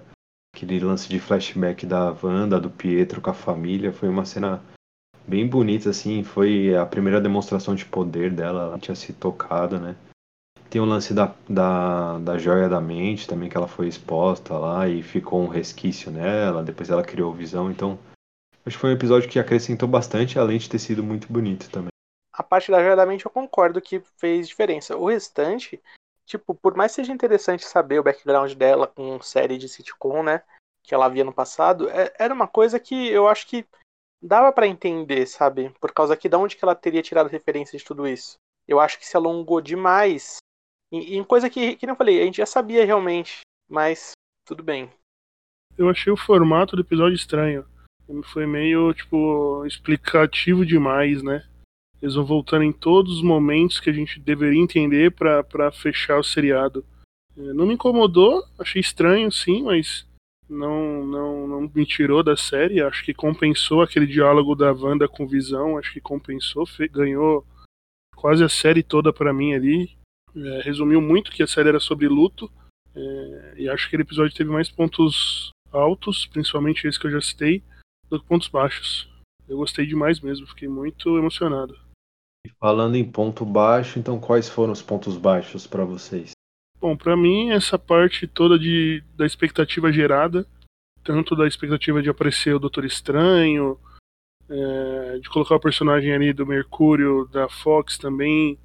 Aquele 0.56 0.80
lance 0.80 1.10
de 1.10 1.20
flashback 1.20 1.86
da 1.86 2.16
Wanda, 2.24 2.60
do 2.60 2.70
Pietro 2.70 3.22
com 3.22 3.30
a 3.30 3.34
família, 3.34 3.92
foi 3.92 4.08
uma 4.08 4.24
cena 4.26 4.62
bem 5.30 5.48
bonita, 5.48 5.92
assim. 5.92 6.24
Foi 6.24 6.76
a 6.76 6.86
primeira 6.86 7.22
demonstração 7.22 7.76
de 7.76 7.86
poder 7.86 8.32
dela, 8.32 8.64
ela 8.64 8.80
tinha 8.80 8.96
se 8.96 9.14
tocado, 9.14 9.80
né? 9.80 9.96
Tem 10.70 10.82
o 10.82 10.86
lance 10.86 11.14
da, 11.14 11.34
da, 11.48 12.18
da 12.20 12.38
joia 12.38 12.68
da 12.68 12.82
mente 12.82 13.28
também, 13.28 13.50
que 13.50 13.58
ela 13.58 13.68
foi 13.68 13.88
exposta 13.88 14.58
lá 14.58 14.88
e 14.88 15.02
ficou 15.02 15.42
um 15.42 15.48
resquício 15.48 16.12
nela, 16.12 16.64
depois 16.64 16.90
ela 16.90 17.04
criou 17.04 17.34
visão, 17.34 17.72
então. 17.72 17.98
Acho 18.66 18.76
que 18.76 18.82
foi 18.82 18.90
um 18.90 18.94
episódio 18.94 19.30
que 19.30 19.40
acrescentou 19.40 19.88
bastante, 19.88 20.38
além 20.38 20.58
de 20.58 20.70
ter 20.70 20.80
sido 20.80 21.04
muito 21.04 21.32
bonito 21.32 21.70
também. 21.70 21.90
A 22.34 22.44
parte 22.44 22.70
da 22.70 22.80
Joia 22.80 22.96
da 22.96 23.06
Mente 23.06 23.26
eu 23.26 23.32
concordo 23.32 23.82
que 23.82 24.02
fez 24.18 24.48
diferença. 24.48 24.96
O 24.96 25.08
restante, 25.08 25.82
tipo, 26.26 26.54
por 26.54 26.76
mais 26.76 26.92
seja 26.92 27.12
interessante 27.12 27.66
saber 27.66 28.00
o 28.00 28.04
background 28.04 28.54
dela 28.54 28.86
com 28.86 29.20
série 29.22 29.58
de 29.58 29.68
sitcom, 29.68 30.22
né? 30.22 30.44
Que 30.84 30.94
ela 30.94 31.06
havia 31.06 31.24
no 31.24 31.34
passado, 31.34 31.90
é- 31.90 32.14
era 32.20 32.34
uma 32.34 32.48
coisa 32.48 32.80
que 32.80 33.08
eu 33.08 33.28
acho 33.28 33.48
que 33.48 33.66
dava 34.22 34.52
pra 34.52 34.68
entender, 34.68 35.26
sabe? 35.26 35.72
Por 35.80 35.94
causa 35.94 36.16
que 36.16 36.30
da 36.30 36.38
onde 36.38 36.56
que 36.56 36.64
ela 36.64 36.76
teria 36.76 37.02
tirado 37.02 37.30
referência 37.30 37.78
de 37.78 37.84
tudo 37.84 38.08
isso. 38.08 38.38
eu 38.68 38.80
acho 38.80 39.00
que 39.00 39.06
se 39.06 39.18
alongou 39.18 39.62
demais. 39.62 40.38
Em, 40.92 41.18
em 41.18 41.24
coisa 41.24 41.50
que, 41.50 41.76
que 41.76 41.88
não 41.88 41.96
falei, 41.96 42.22
a 42.22 42.26
gente 42.26 42.38
já 42.38 42.46
sabia 42.46 42.86
realmente, 42.86 43.42
mas 43.68 44.12
tudo 44.46 44.64
bem. 44.64 44.92
Eu 45.78 45.90
achei 45.90 46.12
o 46.12 46.18
formato 46.18 46.76
do 46.76 46.82
episódio 46.82 47.16
estranho. 47.16 47.66
Foi 48.26 48.46
meio, 48.46 48.94
tipo, 48.94 49.66
explicativo 49.66 50.66
demais, 50.66 51.22
né? 51.22 51.48
Eles 52.02 52.16
vão 52.16 52.26
voltando 52.26 52.64
em 52.64 52.72
todos 52.72 53.18
os 53.18 53.24
momentos 53.24 53.80
que 53.80 53.90
a 53.90 53.94
gente 53.94 54.20
deveria 54.20 54.60
entender 54.60 55.12
para 55.12 55.72
fechar 55.72 56.18
o 56.18 56.24
seriado. 56.24 56.84
É, 57.38 57.42
não 57.54 57.68
me 57.68 57.74
incomodou, 57.74 58.44
achei 58.58 58.80
estranho, 58.80 59.32
sim, 59.32 59.64
mas 59.64 60.08
não, 60.50 61.06
não, 61.06 61.48
não 61.48 61.72
me 61.74 61.86
tirou 61.86 62.24
da 62.24 62.36
série. 62.36 62.82
Acho 62.82 63.04
que 63.06 63.14
compensou 63.14 63.82
aquele 63.82 64.08
diálogo 64.08 64.56
da 64.56 64.72
Wanda 64.74 65.08
com 65.08 65.28
Visão. 65.28 65.78
Acho 65.78 65.94
que 65.94 66.02
compensou, 66.02 66.66
ganhou 66.92 67.46
quase 68.16 68.44
a 68.44 68.50
série 68.50 68.84
toda 68.84 69.14
para 69.14 69.34
mim 69.34 69.54
ali. 69.54 69.98
É, 70.36 70.62
resumiu 70.62 71.02
muito 71.02 71.32
que 71.32 71.44
a 71.44 71.48
série 71.48 71.70
era 71.70 71.80
sobre 71.80 72.08
luto. 72.08 72.52
É, 72.96 73.54
e 73.58 73.70
acho 73.70 73.84
que 73.84 73.90
aquele 73.90 74.04
episódio 74.04 74.36
teve 74.36 74.50
mais 74.50 74.70
pontos 74.70 75.52
altos, 75.72 76.26
principalmente 76.26 76.88
esse 76.88 77.00
que 77.00 77.08
eu 77.08 77.12
já 77.12 77.22
citei, 77.22 77.64
do 78.10 78.20
que 78.20 78.28
pontos 78.28 78.48
baixos. 78.48 79.08
Eu 79.48 79.58
gostei 79.58 79.86
demais 79.86 80.20
mesmo, 80.20 80.48
fiquei 80.48 80.68
muito 80.68 81.18
emocionado. 81.18 81.78
E 82.46 82.50
falando 82.60 82.96
em 82.96 83.10
ponto 83.10 83.46
baixo, 83.46 84.00
então 84.00 84.20
quais 84.20 84.48
foram 84.48 84.72
os 84.74 84.82
pontos 84.82 85.18
baixos 85.18 85.68
para 85.68 85.84
vocês? 85.84 86.32
Bom, 86.82 86.96
para 86.96 87.18
mim 87.18 87.52
essa 87.52 87.78
parte 87.78 88.26
toda 88.26 88.58
de, 88.58 89.04
da 89.16 89.26
expectativa 89.26 89.92
gerada, 89.92 90.46
tanto 91.04 91.36
da 91.36 91.46
expectativa 91.46 92.02
de 92.02 92.10
aparecer 92.10 92.56
o 92.56 92.60
Doutor 92.60 92.86
Estranho, 92.86 93.78
é, 94.50 95.20
de 95.20 95.30
colocar 95.30 95.56
o 95.56 95.60
personagem 95.60 96.14
ali 96.14 96.32
do 96.32 96.46
Mercúrio, 96.46 97.28
da 97.32 97.50
Fox 97.50 97.98
também. 97.98 98.58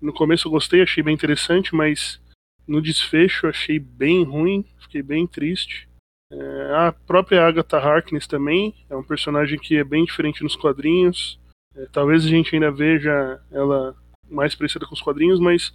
No 0.00 0.12
começo 0.12 0.48
eu 0.48 0.52
gostei, 0.52 0.82
achei 0.82 1.02
bem 1.02 1.14
interessante, 1.14 1.74
mas 1.74 2.20
no 2.68 2.82
desfecho 2.82 3.46
achei 3.46 3.78
bem 3.78 4.22
ruim, 4.22 4.64
fiquei 4.78 5.02
bem 5.02 5.26
triste. 5.26 5.88
É, 6.30 6.74
a 6.74 6.92
própria 6.92 7.46
Agatha 7.46 7.78
Harkness 7.78 8.26
também 8.26 8.74
é 8.90 8.96
um 8.96 9.02
personagem 9.02 9.58
que 9.58 9.76
é 9.76 9.84
bem 9.84 10.04
diferente 10.04 10.42
nos 10.42 10.56
quadrinhos. 10.56 11.38
É, 11.74 11.86
talvez 11.86 12.24
a 12.26 12.28
gente 12.28 12.54
ainda 12.54 12.70
veja 12.70 13.40
ela 13.50 13.96
mais 14.28 14.54
parecida 14.54 14.84
com 14.84 14.94
os 14.94 15.02
quadrinhos, 15.02 15.40
mas 15.40 15.72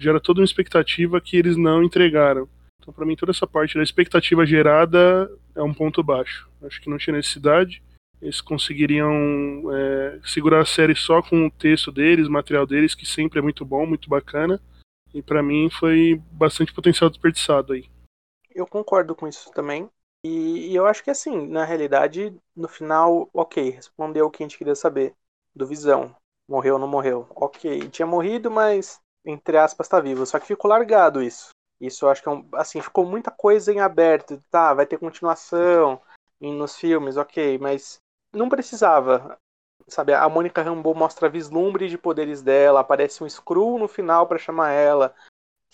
gera 0.00 0.18
toda 0.18 0.40
uma 0.40 0.44
expectativa 0.44 1.20
que 1.20 1.36
eles 1.36 1.56
não 1.56 1.82
entregaram. 1.82 2.48
Então, 2.80 2.92
para 2.92 3.04
mim, 3.04 3.14
toda 3.14 3.30
essa 3.30 3.46
parte 3.46 3.76
da 3.76 3.82
expectativa 3.82 4.46
gerada 4.46 5.30
é 5.54 5.62
um 5.62 5.74
ponto 5.74 6.02
baixo. 6.02 6.48
Acho 6.62 6.80
que 6.80 6.88
não 6.88 6.96
tinha 6.96 7.14
necessidade. 7.14 7.82
Eles 8.20 8.40
conseguiriam 8.40 9.62
é, 9.72 10.18
segurar 10.24 10.60
a 10.60 10.66
série 10.66 10.94
só 10.94 11.22
com 11.22 11.46
o 11.46 11.50
texto 11.50 11.92
deles, 11.92 12.28
material 12.28 12.66
deles, 12.66 12.94
que 12.94 13.06
sempre 13.06 13.38
é 13.38 13.42
muito 13.42 13.64
bom, 13.64 13.84
muito 13.84 14.08
bacana. 14.08 14.60
E 15.12 15.22
para 15.22 15.42
mim 15.42 15.68
foi 15.70 16.20
bastante 16.32 16.72
potencial 16.72 17.10
desperdiçado 17.10 17.74
aí. 17.74 17.88
Eu 18.54 18.66
concordo 18.66 19.14
com 19.14 19.28
isso 19.28 19.50
também. 19.52 19.88
E, 20.24 20.70
e, 20.70 20.76
eu 20.76 20.86
acho 20.86 21.02
que 21.02 21.10
assim, 21.10 21.46
na 21.46 21.64
realidade, 21.64 22.34
no 22.54 22.68
final, 22.68 23.28
ok, 23.32 23.70
respondeu 23.70 24.26
o 24.26 24.30
que 24.30 24.42
a 24.42 24.46
gente 24.46 24.58
queria 24.58 24.74
saber. 24.74 25.14
Do 25.54 25.66
Visão. 25.66 26.14
Morreu 26.48 26.74
ou 26.74 26.80
não 26.80 26.86
morreu? 26.86 27.26
Ok, 27.34 27.88
tinha 27.88 28.06
morrido, 28.06 28.50
mas 28.50 29.00
entre 29.24 29.58
aspas, 29.58 29.88
tá 29.88 30.00
vivo. 30.00 30.24
Só 30.26 30.38
que 30.38 30.46
ficou 30.46 30.68
largado 30.68 31.22
isso. 31.22 31.50
Isso 31.80 32.04
eu 32.04 32.10
acho 32.10 32.22
que 32.22 32.28
é 32.28 32.32
um, 32.32 32.46
assim, 32.54 32.80
ficou 32.80 33.06
muita 33.06 33.30
coisa 33.30 33.72
em 33.72 33.80
aberto. 33.80 34.42
Tá, 34.50 34.74
vai 34.74 34.86
ter 34.86 34.98
continuação 34.98 36.00
nos 36.40 36.76
filmes, 36.76 37.16
ok, 37.16 37.58
mas 37.58 37.98
não 38.32 38.48
precisava. 38.48 39.38
Sabe, 39.88 40.14
a 40.14 40.28
Mônica 40.28 40.62
Rambeau 40.62 40.94
mostra 40.94 41.28
vislumbre 41.28 41.88
de 41.88 41.98
poderes 41.98 42.42
dela, 42.42 42.80
aparece 42.80 43.24
um 43.24 43.26
Skrull 43.26 43.78
no 43.78 43.88
final 43.88 44.26
para 44.26 44.38
chamar 44.38 44.70
ela. 44.70 45.14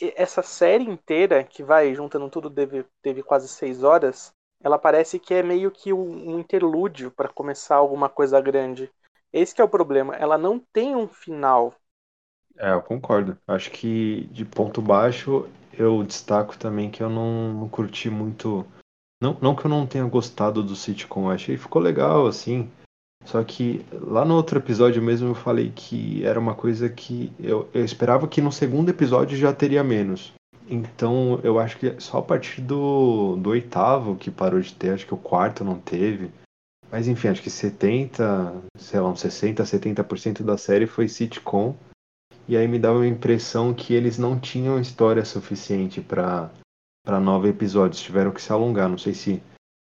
E 0.01 0.13
essa 0.17 0.43
série 0.43 0.85
inteira, 0.85 1.45
que 1.45 1.63
vai 1.63 1.95
juntando 1.95 2.29
tudo, 2.31 2.51
teve, 2.51 2.87
teve 3.03 3.23
quase 3.23 3.49
seis 3.49 3.83
horas, 3.83 4.33
ela 4.63 4.79
parece 4.79 5.19
que 5.19 5.35
é 5.35 5.43
meio 5.43 5.71
que 5.71 5.93
um, 5.93 6.35
um 6.35 6.39
interlúdio 6.39 7.11
para 7.11 7.29
começar 7.29 7.77
alguma 7.77 8.09
coisa 8.09 8.41
grande. 8.41 8.91
Esse 9.33 9.61
é 9.61 9.65
o 9.65 9.69
problema. 9.69 10.15
Ela 10.17 10.39
não 10.39 10.59
tem 10.59 10.97
um 10.97 11.09
final. 11.09 11.75
É, 12.59 12.73
eu 12.73 12.83
concordo. 12.83 13.37
Acho 13.47 13.71
que 13.71 14.29
de 14.33 14.45
ponto 14.45 14.81
baixo 14.81 15.47
eu 15.73 16.03
destaco 16.03 16.57
também 16.57 16.91
que 16.91 17.03
eu 17.03 17.11
não, 17.11 17.53
não 17.53 17.69
curti 17.69 18.09
muito. 18.09 18.67
Não, 19.21 19.37
não 19.41 19.55
que 19.55 19.67
eu 19.67 19.71
não 19.71 19.87
tenha 19.87 20.05
gostado 20.05 20.63
do 20.63 20.77
sitcom, 20.77 21.31
achei 21.31 21.57
que 21.57 21.63
ficou 21.63 21.81
legal, 21.81 22.27
assim. 22.27 22.71
Só 23.25 23.43
que 23.43 23.85
lá 23.93 24.25
no 24.25 24.35
outro 24.35 24.59
episódio 24.59 25.03
mesmo 25.03 25.29
eu 25.29 25.35
falei 25.35 25.73
que 25.75 26.25
era 26.25 26.39
uma 26.39 26.55
coisa 26.55 26.89
que 26.89 27.33
eu, 27.41 27.69
eu 27.75 27.85
esperava 27.85 28.29
que 28.29 28.41
no 28.41 28.53
segundo 28.53 28.89
episódio 28.89 29.37
já 29.37 29.53
teria 29.53 29.83
menos. 29.83 30.33
Então 30.69 31.41
eu 31.43 31.59
acho 31.59 31.79
que 31.79 31.99
só 32.01 32.19
a 32.19 32.23
partir 32.23 32.61
do, 32.61 33.37
do 33.37 33.51
oitavo 33.51 34.17
que 34.17 34.31
parou 34.31 34.61
de 34.61 34.73
ter, 34.75 34.91
acho 34.91 35.07
que 35.07 35.15
o 35.15 35.19
quarto 35.19 35.65
não 35.65 35.79
teve. 35.79 36.31
Mas 36.91 37.09
enfim, 37.09 37.29
acho 37.29 37.43
que 37.43 37.51
70, 37.51 38.55
sei 38.79 39.01
lá, 39.01 39.09
uns 39.09 39.21
60, 39.21 39.63
70% 39.65 40.45
da 40.45 40.57
série 40.57 40.87
foi 40.87 41.09
sitcom 41.09 41.75
e 42.49 42.57
aí 42.57 42.69
me 42.69 42.79
dava 42.79 43.03
a 43.03 43.07
impressão 43.07 43.75
que 43.75 43.93
eles 43.95 44.19
não 44.19 44.39
tinham 44.39 44.81
história 44.81 45.25
suficiente 45.25 46.01
para 46.01 46.51
para 47.05 47.21
nove 47.21 47.49
episódios, 47.49 48.03
tiveram 48.03 48.33
que 48.33 48.43
se 48.43 48.51
alongar. 48.51 48.89
Não 48.89 48.99
sei 48.99 49.15
se 49.15 49.41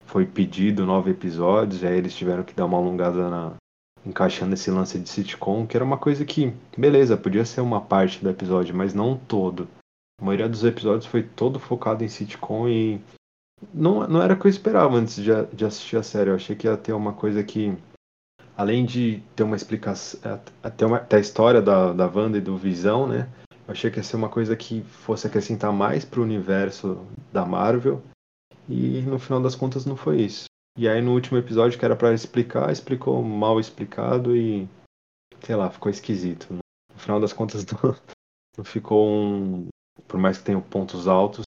foi 0.04 0.26
pedido 0.26 0.84
nove 0.84 1.12
episódios, 1.12 1.82
aí 1.82 1.96
eles 1.96 2.14
tiveram 2.14 2.44
que 2.44 2.52
dar 2.52 2.66
uma 2.66 2.76
alongada 2.76 3.30
na 3.30 3.54
encaixando 4.04 4.54
esse 4.54 4.70
lance 4.70 4.98
de 4.98 5.08
sitcom, 5.08 5.66
que 5.66 5.76
era 5.76 5.84
uma 5.84 5.98
coisa 5.98 6.24
que, 6.24 6.52
beleza, 6.78 7.16
podia 7.16 7.44
ser 7.44 7.60
uma 7.60 7.80
parte 7.80 8.22
do 8.22 8.30
episódio, 8.30 8.74
mas 8.74 8.94
não 8.94 9.16
todo. 9.16 9.66
A 10.20 10.24
maioria 10.24 10.48
dos 10.48 10.62
episódios 10.62 11.06
foi 11.06 11.24
todo 11.24 11.58
focado 11.58 12.04
em 12.04 12.08
sitcom 12.08 12.68
e 12.68 13.00
não, 13.74 14.06
não 14.06 14.22
era 14.22 14.34
o 14.34 14.38
que 14.38 14.46
eu 14.46 14.50
esperava 14.50 14.96
antes 14.96 15.16
de, 15.16 15.30
de 15.52 15.64
assistir 15.64 15.96
a 15.96 16.02
série. 16.02 16.30
Eu 16.30 16.36
achei 16.36 16.54
que 16.54 16.68
ia 16.68 16.76
ter 16.76 16.92
uma 16.92 17.14
coisa 17.14 17.42
que 17.42 17.76
além 18.56 18.84
de 18.84 19.22
ter 19.34 19.42
uma 19.42 19.56
explicação, 19.56 20.40
até 20.62 20.86
uma, 20.86 21.06
a 21.10 21.18
história 21.18 21.60
da, 21.60 21.92
da 21.92 22.06
Wanda 22.06 22.38
e 22.38 22.40
do 22.40 22.56
Visão, 22.56 23.06
né? 23.06 23.28
Eu 23.50 23.72
achei 23.72 23.90
que 23.90 23.98
ia 23.98 24.02
ser 24.02 24.16
uma 24.16 24.28
coisa 24.28 24.56
que 24.56 24.82
fosse 24.82 25.26
acrescentar 25.26 25.72
mais 25.72 26.04
pro 26.04 26.22
universo 26.22 27.04
da 27.32 27.44
Marvel. 27.44 28.02
E 28.68 29.02
no 29.02 29.18
final 29.18 29.40
das 29.40 29.54
contas 29.54 29.84
não 29.84 29.96
foi 29.96 30.22
isso. 30.22 30.44
E 30.78 30.88
aí 30.88 31.00
no 31.00 31.12
último 31.12 31.38
episódio 31.38 31.78
que 31.78 31.84
era 31.84 31.96
para 31.96 32.14
explicar, 32.14 32.70
explicou 32.70 33.22
mal 33.22 33.58
explicado 33.58 34.36
e 34.36 34.68
sei 35.42 35.56
lá, 35.56 35.70
ficou 35.70 35.90
esquisito. 35.90 36.52
No 36.52 36.98
final 36.98 37.20
das 37.20 37.32
contas 37.32 37.64
não, 37.82 37.96
não 38.58 38.64
ficou 38.64 39.06
um, 39.08 39.68
por 40.06 40.18
mais 40.18 40.38
que 40.38 40.44
tenha 40.44 40.60
pontos 40.60 41.08
altos, 41.08 41.44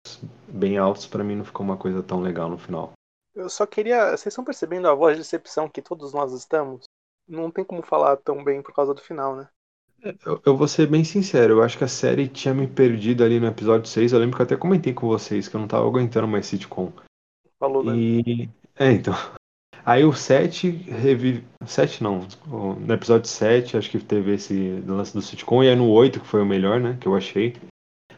bem 0.47 0.77
altos, 0.77 1.05
para 1.07 1.23
mim 1.23 1.35
não 1.35 1.45
ficou 1.45 1.65
uma 1.65 1.77
coisa 1.77 2.01
tão 2.03 2.21
legal 2.21 2.49
no 2.49 2.57
final. 2.57 2.93
Eu 3.35 3.49
só 3.49 3.67
queria, 3.67 4.09
vocês 4.09 4.27
estão 4.27 4.43
percebendo 4.43 4.87
a 4.87 4.95
voz 4.95 5.15
de 5.15 5.21
decepção 5.21 5.69
que 5.69 5.81
todos 5.81 6.13
nós 6.13 6.33
estamos? 6.33 6.85
Não 7.27 7.51
tem 7.51 7.63
como 7.63 7.81
falar 7.81 8.17
tão 8.17 8.43
bem 8.43 8.61
por 8.61 8.73
causa 8.73 8.93
do 8.93 9.01
final, 9.01 9.35
né? 9.35 9.47
Eu, 10.25 10.39
eu, 10.45 10.55
vou 10.55 10.67
ser 10.67 10.87
bem 10.87 11.03
sincero, 11.03 11.55
eu 11.55 11.63
acho 11.63 11.77
que 11.77 11.83
a 11.83 11.87
série 11.87 12.27
tinha 12.27 12.53
me 12.53 12.67
perdido 12.67 13.23
ali 13.23 13.39
no 13.39 13.47
episódio 13.47 13.87
6. 13.87 14.13
Eu 14.13 14.19
lembro 14.19 14.35
que 14.35 14.41
eu 14.41 14.45
até 14.45 14.55
comentei 14.55 14.93
com 14.93 15.07
vocês 15.07 15.47
que 15.47 15.55
eu 15.55 15.59
não 15.59 15.67
tava 15.67 15.87
aguentando 15.87 16.27
mais 16.27 16.45
sitcom. 16.45 16.91
Falou, 17.59 17.83
né? 17.83 17.95
E. 17.95 18.49
É, 18.75 18.91
então. 18.91 19.15
Aí 19.83 20.03
o 20.03 20.13
7 20.13 20.69
revive. 20.69 21.43
7 21.65 22.03
não. 22.03 22.27
No 22.45 22.93
episódio 22.93 23.27
7, 23.27 23.77
acho 23.77 23.89
que 23.89 23.99
teve 23.99 24.35
esse 24.35 24.83
lance 24.85 25.13
do 25.13 25.21
sitcom. 25.21 25.63
E 25.63 25.69
aí 25.69 25.75
no 25.75 25.89
8, 25.89 26.19
que 26.19 26.27
foi 26.27 26.41
o 26.41 26.45
melhor, 26.45 26.79
né? 26.79 26.97
Que 26.99 27.07
eu 27.07 27.15
achei. 27.15 27.55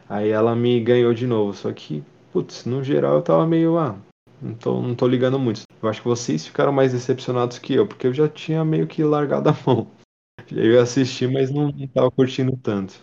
Aí 0.08 0.28
ela 0.28 0.54
me 0.54 0.80
ganhou 0.80 1.14
de 1.14 1.26
novo. 1.26 1.54
Só 1.54 1.72
que, 1.72 2.04
putz, 2.32 2.66
no 2.66 2.84
geral 2.84 3.14
eu 3.14 3.22
tava 3.22 3.46
meio. 3.46 3.78
Ah, 3.78 3.96
não 4.42 4.54
tô, 4.54 4.82
não 4.82 4.94
tô 4.94 5.06
ligando 5.06 5.38
muito. 5.38 5.62
Eu 5.82 5.88
acho 5.88 6.02
que 6.02 6.08
vocês 6.08 6.46
ficaram 6.46 6.72
mais 6.72 6.92
decepcionados 6.92 7.58
que 7.58 7.74
eu, 7.74 7.86
porque 7.86 8.06
eu 8.06 8.12
já 8.12 8.28
tinha 8.28 8.64
meio 8.64 8.86
que 8.86 9.02
largado 9.02 9.48
a 9.48 9.52
mão. 9.66 9.90
Eu 10.50 10.72
ia 10.72 10.82
assistir, 10.82 11.30
mas 11.30 11.50
não, 11.50 11.70
não 11.70 11.86
tava 11.86 12.10
curtindo 12.10 12.56
tanto. 12.56 12.94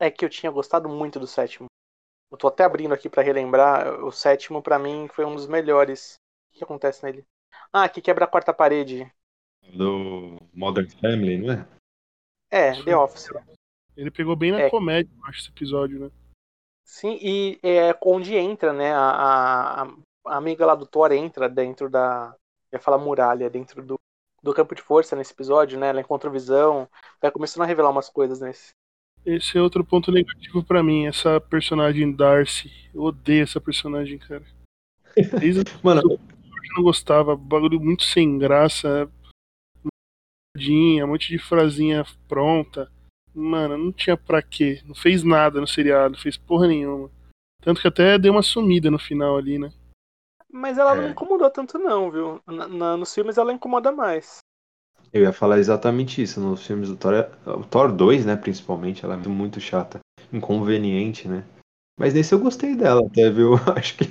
É 0.00 0.10
que 0.10 0.24
eu 0.24 0.30
tinha 0.30 0.50
gostado 0.50 0.88
muito 0.88 1.20
do 1.20 1.26
sétimo. 1.26 1.66
Eu 2.32 2.38
tô 2.38 2.48
até 2.48 2.64
abrindo 2.64 2.94
aqui 2.94 3.08
para 3.08 3.22
relembrar. 3.22 4.02
O 4.02 4.10
sétimo, 4.10 4.62
para 4.62 4.78
mim, 4.78 5.06
foi 5.12 5.26
um 5.26 5.34
dos 5.34 5.46
melhores. 5.46 6.14
O 6.50 6.58
que 6.58 6.64
acontece 6.64 7.04
nele? 7.04 7.24
Ah, 7.70 7.88
que 7.88 8.00
quebra 8.00 8.24
a 8.24 8.28
quarta 8.28 8.52
parede. 8.52 9.06
Do 9.74 10.38
Modern 10.52 10.88
Family, 11.00 11.38
não 11.38 11.52
é? 11.52 11.68
É, 12.50 12.82
The 12.82 12.96
Office. 12.96 13.28
Ele 13.96 14.10
pegou 14.10 14.34
bem 14.34 14.52
na 14.52 14.62
é. 14.62 14.70
comédia, 14.70 15.12
acho, 15.24 15.40
esse 15.40 15.50
episódio, 15.50 16.00
né? 16.00 16.10
Sim, 16.84 17.18
e 17.20 17.58
é 17.62 17.96
onde 18.02 18.34
entra, 18.36 18.72
né, 18.72 18.92
a, 18.92 19.82
a, 19.82 19.96
a 20.26 20.36
amiga 20.36 20.66
lá 20.66 20.74
do 20.74 20.86
Thor 20.86 21.12
entra 21.12 21.48
dentro 21.48 21.88
da. 21.88 22.34
ia 22.72 22.78
falar 22.78 22.98
muralha, 22.98 23.50
dentro 23.50 23.82
do, 23.82 23.98
do 24.42 24.54
campo 24.54 24.74
de 24.74 24.82
força 24.82 25.16
nesse 25.16 25.32
episódio, 25.32 25.78
né? 25.78 25.88
Ela 25.88 26.00
encontra 26.00 26.30
visão, 26.30 26.88
vai 27.20 27.30
começando 27.30 27.62
a 27.62 27.66
revelar 27.66 27.90
umas 27.90 28.08
coisas 28.08 28.40
nesse. 28.40 28.70
Esse 29.24 29.56
é 29.56 29.62
outro 29.62 29.82
ponto 29.82 30.12
negativo 30.12 30.62
para 30.62 30.82
mim, 30.82 31.06
essa 31.06 31.40
personagem 31.40 32.14
Darcy. 32.14 32.70
Eu 32.94 33.02
odeio 33.02 33.44
essa 33.44 33.60
personagem, 33.60 34.18
cara. 34.18 34.44
Desde 35.40 35.62
Mano, 35.82 36.02
eu 36.04 36.18
não 36.76 36.82
gostava, 36.82 37.34
bagulho 37.34 37.80
muito 37.80 38.04
sem 38.04 38.36
graça, 38.38 39.10
um 40.56 41.06
monte 41.06 41.28
de 41.28 41.38
frasinha 41.38 42.04
pronta. 42.28 42.90
mano, 43.34 43.78
não 43.78 43.92
tinha 43.92 44.16
pra 44.16 44.42
quê. 44.42 44.82
Não 44.84 44.94
fez 44.94 45.22
nada 45.22 45.60
no 45.60 45.66
seriado, 45.66 46.14
não 46.14 46.20
fez 46.20 46.36
porra 46.36 46.68
nenhuma. 46.68 47.10
Tanto 47.62 47.80
que 47.80 47.88
até 47.88 48.18
deu 48.18 48.32
uma 48.32 48.42
sumida 48.42 48.90
no 48.90 48.98
final 48.98 49.38
ali, 49.38 49.58
né? 49.58 49.72
Mas 50.54 50.78
ela 50.78 50.94
não 50.94 51.08
É. 51.08 51.10
incomodou 51.10 51.50
tanto, 51.50 51.78
não, 51.78 52.10
viu? 52.10 52.40
Na- 52.46 52.68
na- 52.68 52.96
nos 52.96 53.12
filmes 53.12 53.36
ela 53.36 53.52
incomoda 53.52 53.90
mais. 53.90 54.38
Eu 55.12 55.22
ia 55.22 55.32
falar 55.32 55.58
exatamente 55.58 56.22
isso. 56.22 56.40
Nos 56.40 56.66
filmes 56.66 56.88
do 56.88 56.96
Thor, 56.96 57.14
o 57.46 57.64
Thor 57.64 57.92
2, 57.92 58.24
né, 58.24 58.36
principalmente, 58.36 59.04
ela 59.04 59.14
é 59.14 59.16
muito 59.16 59.60
chata, 59.60 59.98
inconveniente, 60.32 61.28
né? 61.28 61.44
Mas 61.98 62.14
nesse 62.14 62.34
eu 62.34 62.38
gostei 62.38 62.74
dela 62.74 63.02
até, 63.06 63.30
viu? 63.30 63.52
Acho 63.76 63.96
que 63.96 64.04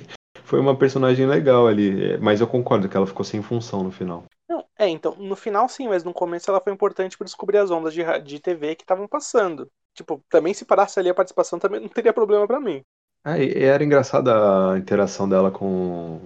foi 0.44 0.60
uma 0.60 0.76
personagem 0.76 1.26
legal 1.26 1.66
ali. 1.66 2.12
É, 2.14 2.18
Mas 2.18 2.40
eu 2.40 2.46
concordo 2.46 2.88
que 2.88 2.96
ela 2.96 3.06
ficou 3.06 3.24
sem 3.24 3.42
função 3.42 3.82
no 3.82 3.90
final. 3.90 4.24
Não, 4.48 4.64
é, 4.78 4.88
então, 4.88 5.14
no 5.16 5.36
final 5.36 5.68
sim, 5.68 5.88
mas 5.88 6.04
no 6.04 6.12
começo 6.12 6.50
ela 6.50 6.60
foi 6.60 6.72
importante 6.72 7.16
para 7.16 7.24
descobrir 7.24 7.58
as 7.58 7.70
ondas 7.70 7.94
de, 7.94 8.02
de 8.22 8.40
TV 8.40 8.74
que 8.74 8.82
estavam 8.82 9.08
passando. 9.08 9.70
Tipo, 9.94 10.22
também 10.28 10.52
se 10.52 10.64
parasse 10.64 10.98
ali 10.98 11.08
a 11.08 11.14
participação 11.14 11.58
também 11.58 11.80
não 11.80 11.88
teria 11.88 12.12
problema 12.12 12.46
pra 12.46 12.60
mim. 12.60 12.82
Ah, 13.24 13.38
era 13.38 13.82
engraçada 13.82 14.72
a 14.72 14.78
interação 14.78 15.28
dela 15.28 15.50
com 15.50 16.20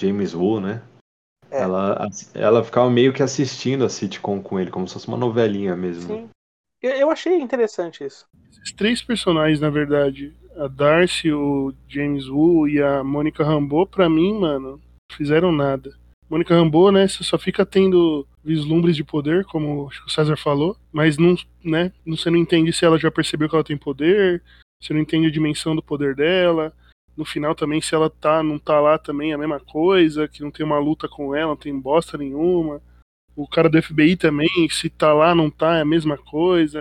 James 0.00 0.34
Woo, 0.34 0.60
né? 0.60 0.82
É. 1.50 1.62
Ela, 1.62 2.08
ela 2.34 2.64
ficava 2.64 2.88
meio 2.88 3.12
que 3.12 3.22
assistindo 3.22 3.84
a 3.84 3.88
sitcom 3.88 4.40
com 4.40 4.58
ele, 4.58 4.70
como 4.70 4.86
se 4.86 4.94
fosse 4.94 5.08
uma 5.08 5.16
novelinha 5.16 5.74
mesmo. 5.76 6.14
Sim. 6.14 6.30
Eu, 6.80 7.10
achei 7.10 7.38
interessante 7.38 8.04
isso. 8.04 8.24
Esses 8.50 8.72
três 8.72 9.02
personagens, 9.02 9.60
na 9.60 9.68
verdade, 9.68 10.34
a 10.56 10.66
Darcy, 10.66 11.30
o 11.30 11.74
James 11.86 12.26
Woo 12.26 12.66
e 12.68 12.80
a 12.80 13.04
Mônica 13.04 13.44
Rambeau, 13.44 13.86
pra 13.86 14.08
mim, 14.08 14.38
mano, 14.38 14.80
fizeram 15.12 15.52
nada. 15.52 15.94
Mônica 16.28 16.54
Rambeau, 16.54 16.90
né, 16.90 17.06
você 17.06 17.22
só 17.22 17.36
fica 17.36 17.66
tendo 17.66 18.26
vislumbres 18.42 18.96
de 18.96 19.04
poder, 19.04 19.44
como 19.44 19.88
acho 19.88 20.00
que 20.02 20.08
o 20.08 20.12
César 20.12 20.36
falou, 20.36 20.76
mas 20.90 21.18
não, 21.18 21.34
né, 21.62 21.92
você 22.06 22.30
não 22.30 22.38
entende 22.38 22.72
se 22.72 22.84
ela 22.84 22.98
já 22.98 23.10
percebeu 23.10 23.48
que 23.48 23.54
ela 23.54 23.64
tem 23.64 23.76
poder, 23.76 24.42
você 24.80 24.94
não 24.94 25.00
entende 25.00 25.26
a 25.26 25.30
dimensão 25.30 25.76
do 25.76 25.82
poder 25.82 26.14
dela. 26.14 26.72
No 27.20 27.26
final 27.26 27.54
também, 27.54 27.82
se 27.82 27.94
ela 27.94 28.08
tá, 28.08 28.42
não 28.42 28.58
tá 28.58 28.80
lá 28.80 28.98
também, 28.98 29.32
é 29.32 29.34
a 29.34 29.38
mesma 29.38 29.60
coisa, 29.60 30.26
que 30.26 30.40
não 30.40 30.50
tem 30.50 30.64
uma 30.64 30.78
luta 30.78 31.06
com 31.06 31.34
ela, 31.34 31.48
não 31.48 31.56
tem 31.56 31.78
bosta 31.78 32.16
nenhuma. 32.16 32.80
O 33.36 33.46
cara 33.46 33.68
do 33.68 33.76
FBI 33.76 34.16
também, 34.16 34.48
se 34.70 34.88
tá 34.88 35.12
lá, 35.12 35.34
não 35.34 35.50
tá, 35.50 35.76
é 35.76 35.82
a 35.82 35.84
mesma 35.84 36.16
coisa. 36.16 36.80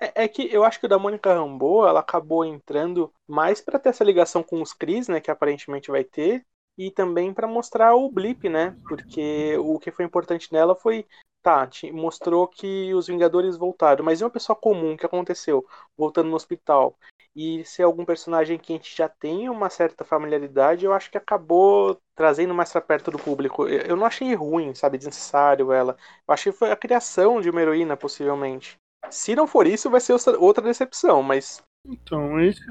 É, 0.00 0.24
é 0.24 0.26
que 0.26 0.50
eu 0.50 0.64
acho 0.64 0.80
que 0.80 0.86
o 0.86 0.88
da 0.88 0.98
Mônica 0.98 1.34
Rambeau, 1.34 1.86
ela 1.86 2.00
acabou 2.00 2.46
entrando 2.46 3.12
mais 3.28 3.60
pra 3.60 3.78
ter 3.78 3.90
essa 3.90 4.02
ligação 4.02 4.42
com 4.42 4.62
os 4.62 4.72
Cris, 4.72 5.06
né, 5.06 5.20
que 5.20 5.30
aparentemente 5.30 5.90
vai 5.90 6.02
ter, 6.02 6.42
e 6.78 6.90
também 6.90 7.34
pra 7.34 7.46
mostrar 7.46 7.94
o 7.94 8.10
blip, 8.10 8.48
né? 8.48 8.74
Porque 8.88 9.54
o 9.58 9.78
que 9.78 9.90
foi 9.90 10.06
importante 10.06 10.50
nela 10.50 10.74
foi, 10.74 11.04
tá, 11.42 11.68
mostrou 11.92 12.48
que 12.48 12.94
os 12.94 13.06
Vingadores 13.06 13.54
voltaram, 13.58 14.02
mas 14.02 14.22
e 14.22 14.24
uma 14.24 14.30
pessoa 14.30 14.56
comum 14.56 14.96
que 14.96 15.04
aconteceu 15.04 15.62
voltando 15.94 16.30
no 16.30 16.36
hospital? 16.36 16.96
E 17.36 17.62
ser 17.66 17.82
algum 17.82 18.02
personagem 18.02 18.58
que 18.58 18.72
a 18.72 18.76
gente 18.76 18.96
já 18.96 19.10
tem 19.10 19.50
uma 19.50 19.68
certa 19.68 20.04
familiaridade, 20.04 20.86
eu 20.86 20.94
acho 20.94 21.10
que 21.10 21.18
acabou 21.18 22.00
trazendo 22.14 22.54
mais 22.54 22.72
pra 22.72 22.80
perto 22.80 23.10
do 23.10 23.18
público. 23.18 23.68
Eu 23.68 23.94
não 23.94 24.06
achei 24.06 24.34
ruim, 24.34 24.74
sabe, 24.74 24.96
desnecessário 24.96 25.70
ela. 25.70 25.98
Eu 26.26 26.32
achei 26.32 26.50
que 26.50 26.58
foi 26.58 26.70
a 26.70 26.76
criação 26.76 27.38
de 27.42 27.50
uma 27.50 27.60
heroína, 27.60 27.94
possivelmente. 27.94 28.78
Se 29.10 29.36
não 29.36 29.46
for 29.46 29.66
isso, 29.66 29.90
vai 29.90 30.00
ser 30.00 30.14
outra- 30.38 30.62
decepção, 30.62 31.22
mas 31.22 31.62
Então, 31.86 32.40
esse, 32.40 32.62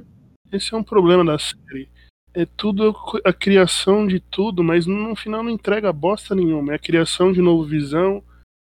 esse 0.51 0.73
é 0.73 0.77
um 0.77 0.83
problema 0.83 1.23
da 1.23 1.37
série. 1.37 1.87
É 2.33 2.45
tudo 2.45 2.93
a 3.23 3.31
criação 3.31 4.07
de 4.07 4.19
tudo, 4.19 4.63
mas 4.63 4.87
no 4.87 5.15
final 5.15 5.43
não 5.43 5.51
entrega 5.51 5.93
bosta 5.93 6.33
nenhuma. 6.33 6.73
É 6.73 6.75
a 6.75 6.79
criação 6.79 7.31
de 7.31 7.39
novo 7.39 7.63
Visão, 7.63 8.23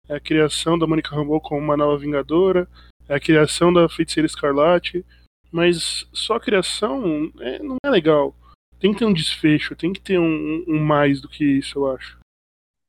é 0.09 0.15
a 0.15 0.21
criação 0.21 0.79
da 0.79 0.87
Mônica 0.87 1.15
Rambeau 1.15 1.41
como 1.41 1.61
uma 1.61 1.77
nova 1.77 1.99
Vingadora, 1.99 2.69
é 3.09 3.17
a 3.17 3.21
criação 3.21 3.73
da 3.73 3.89
Feiticeira 3.89 4.27
Escarlate, 4.27 5.05
mas 5.53 6.07
só 6.13 6.35
a 6.37 6.41
criação 6.41 7.33
é- 7.41 7.59
não 7.63 7.77
é 7.85 7.91
legal. 7.91 8.35
Tem 8.81 8.93
que 8.93 8.99
ter 9.01 9.05
um 9.05 9.13
desfecho, 9.13 9.75
tem 9.77 9.93
que 9.93 10.01
ter 10.01 10.19
um, 10.19 10.65
um 10.69 10.79
mais 10.79 11.21
do 11.21 11.29
que 11.29 11.45
isso, 11.45 11.79
eu 11.81 11.91
acho. 11.95 12.19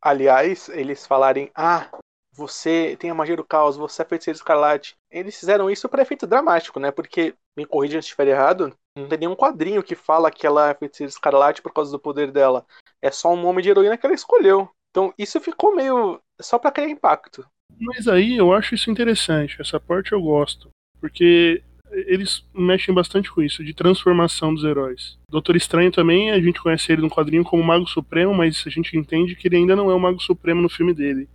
aliás, 0.01 0.69
eles 0.69 1.05
falarem: 1.05 1.51
"Ah, 1.55 1.89
você 2.33 2.95
tem 2.99 3.09
a 3.09 3.15
magia 3.15 3.35
do 3.35 3.43
caos, 3.43 3.77
você 3.77 4.01
é 4.01 4.05
feiticeiro 4.05 4.37
escarlate". 4.37 4.97
Eles 5.11 5.39
fizeram 5.39 5.69
isso 5.69 5.87
para 5.89 6.01
efeito 6.01 6.27
dramático, 6.27 6.79
né? 6.79 6.91
Porque 6.91 7.35
me 7.57 7.65
corrija 7.65 8.01
se 8.01 8.07
estiver 8.07 8.27
errado, 8.27 8.75
não 8.95 9.07
tem 9.07 9.19
nenhum 9.19 9.35
quadrinho 9.35 9.83
que 9.83 9.95
fala 9.95 10.31
que 10.31 10.45
ela 10.47 10.69
é 10.69 10.75
feiticeira 10.75 11.09
escarlate 11.09 11.61
por 11.61 11.73
causa 11.73 11.91
do 11.91 11.99
poder 11.99 12.31
dela. 12.31 12.65
É 13.01 13.11
só 13.11 13.33
um 13.33 13.41
nome 13.41 13.61
de 13.61 13.69
heroína 13.69 13.97
que 13.97 14.05
ela 14.05 14.15
escolheu. 14.15 14.69
Então, 14.91 15.13
isso 15.17 15.39
ficou 15.39 15.75
meio 15.75 16.21
só 16.41 16.57
pra 16.59 16.71
criar 16.71 16.89
impacto. 16.89 17.45
Mas 17.79 18.07
aí 18.07 18.35
eu 18.37 18.53
acho 18.53 18.75
isso 18.75 18.91
interessante, 18.91 19.61
essa 19.61 19.79
parte 19.79 20.11
eu 20.11 20.21
gosto. 20.21 20.69
Porque 20.99 21.63
eles 21.91 22.45
mexem 22.53 22.93
bastante 22.93 23.31
com 23.31 23.41
isso, 23.41 23.63
de 23.63 23.73
transformação 23.73 24.53
dos 24.53 24.63
heróis. 24.63 25.17
Doutor 25.29 25.55
Estranho 25.55 25.91
também, 25.91 26.31
a 26.31 26.39
gente 26.39 26.61
conhece 26.61 26.91
ele 26.91 27.01
no 27.01 27.09
quadrinho 27.09 27.43
como 27.43 27.63
Mago 27.63 27.87
Supremo, 27.87 28.33
mas 28.33 28.63
a 28.65 28.69
gente 28.69 28.97
entende 28.97 29.35
que 29.35 29.47
ele 29.47 29.57
ainda 29.57 29.75
não 29.75 29.89
é 29.89 29.93
o 29.93 29.99
Mago 29.99 30.21
Supremo 30.21 30.61
no 30.61 30.69
filme 30.69 30.93
dele. 30.93 31.27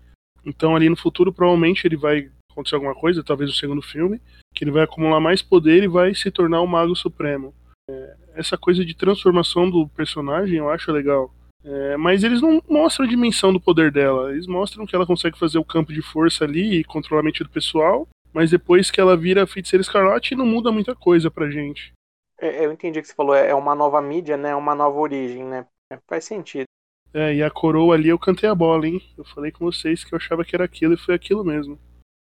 Então 0.45 0.77
ali 0.77 0.89
no 0.89 0.97
futuro 0.97 1.33
provavelmente 1.33 1.87
ele 1.87 1.97
vai 1.97 2.31
acontecer 2.51 2.75
alguma 2.75 2.95
coisa, 2.95 3.25
talvez 3.25 3.51
no 3.51 3.57
segundo 3.57 3.83
filme, 3.83 4.21
que 4.55 4.65
ele 4.65 4.71
vai 4.71 4.85
acumular 4.85 5.21
mais 5.21 5.43
poder 5.43 5.83
e 5.83 5.89
vai 5.89 6.15
se 6.15 6.31
tornar 6.31 6.61
o 6.61 6.67
Mago 6.67 6.95
Supremo. 6.95 7.53
É, 7.91 8.17
essa 8.35 8.57
coisa 8.57 8.85
de 8.85 8.95
transformação 8.95 9.69
do 9.69 9.89
personagem 9.89 10.59
eu 10.59 10.71
acho 10.71 10.93
legal. 10.93 11.35
É, 11.65 11.97
mas 11.97 12.23
eles 12.23 12.43
não 12.43 12.63
mostram 12.69 13.07
a 13.07 13.09
dimensão 13.09 13.53
do 13.53 13.61
poder 13.61 13.91
dela. 13.91 14.33
Eles 14.33 14.47
mostram 14.47 14.85
que 14.85 14.95
ela 14.95 15.07
consegue 15.07 15.39
fazer 15.39 15.59
o 15.59 15.65
campo 15.65 15.93
de 15.93 16.03
força 16.03 16.45
ali 16.45 16.81
e 16.81 16.85
controlar 16.85 17.23
a 17.23 17.25
mente 17.25 17.43
do 17.43 17.49
pessoal. 17.49 18.07
Mas 18.35 18.51
depois 18.51 18.91
que 18.91 19.01
ela 19.01 19.17
vira 19.17 19.47
feiticeira 19.47 19.81
escarlate, 19.81 20.35
não 20.35 20.45
muda 20.45 20.73
muita 20.73 20.95
coisa 20.95 21.31
pra 21.31 21.49
gente. 21.51 21.93
É, 22.41 22.67
eu 22.67 22.73
entendi 22.73 22.99
o 22.99 23.03
que 23.03 23.07
você 23.09 23.15
falou, 23.15 23.35
é 23.35 23.55
uma 23.55 23.75
nova 23.75 24.03
mídia, 24.03 24.37
né? 24.37 24.55
Uma 24.57 24.75
nova 24.75 24.99
origem, 24.99 25.45
né? 25.45 25.67
É, 25.93 25.99
faz 26.09 26.25
sentido. 26.25 26.65
É, 27.13 27.33
e 27.33 27.43
a 27.45 27.51
coroa 27.51 27.95
ali 27.95 28.09
eu 28.09 28.19
cantei 28.19 28.49
a 28.49 28.55
bola, 28.55 28.89
hein? 28.89 29.01
Eu 29.17 29.25
falei 29.25 29.53
com 29.53 29.65
vocês 29.65 30.03
que 30.03 30.13
eu 30.13 30.17
achava 30.17 30.45
que 30.45 30.57
era 30.57 30.65
aquilo 30.65 30.95
e 30.95 30.99
foi 30.99 31.15
aquilo 31.15 31.45
mesmo. 31.45 31.79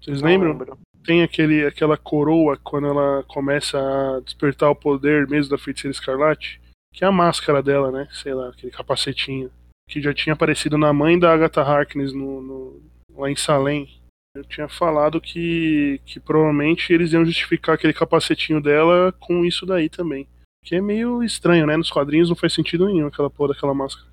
Vocês 0.01 0.21
Não 0.21 0.29
lembram? 0.29 0.51
lembro. 0.51 0.79
Tem 1.03 1.23
aquele, 1.23 1.65
aquela 1.65 1.97
coroa 1.97 2.57
quando 2.63 2.87
ela 2.87 3.23
começa 3.27 3.77
a 3.77 4.19
despertar 4.21 4.69
o 4.69 4.75
poder 4.75 5.27
mesmo 5.27 5.51
da 5.51 5.57
feiticeira 5.57 5.91
escarlate, 5.91 6.61
que 6.93 7.03
é 7.03 7.07
a 7.07 7.11
máscara 7.11 7.61
dela, 7.61 7.91
né? 7.91 8.07
Sei 8.13 8.33
lá, 8.33 8.47
aquele 8.49 8.71
capacetinho. 8.71 9.51
Que 9.89 10.01
já 10.01 10.13
tinha 10.13 10.33
aparecido 10.33 10.77
na 10.77 10.93
mãe 10.93 11.19
da 11.19 11.33
Agatha 11.33 11.61
Harkness 11.61 12.13
no, 12.13 12.41
no- 12.41 12.81
lá 13.15 13.29
em 13.29 13.35
Salem. 13.35 13.89
Eu 14.37 14.43
tinha 14.43 14.69
falado 14.69 15.19
que, 15.19 15.99
que 16.05 16.19
provavelmente 16.19 16.93
eles 16.93 17.11
iam 17.13 17.25
justificar 17.25 17.75
aquele 17.75 17.93
capacetinho 17.93 18.61
dela 18.61 19.13
com 19.19 19.43
isso 19.43 19.65
daí 19.65 19.89
também. 19.89 20.27
Que 20.63 20.75
é 20.75 20.81
meio 20.81 21.23
estranho, 21.23 21.65
né? 21.65 21.75
Nos 21.75 21.89
quadrinhos 21.89 22.29
não 22.29 22.35
faz 22.35 22.53
sentido 22.53 22.85
nenhum 22.85 23.07
aquela 23.07 23.29
porra 23.29 23.53
daquela 23.53 23.73
máscara. 23.73 24.07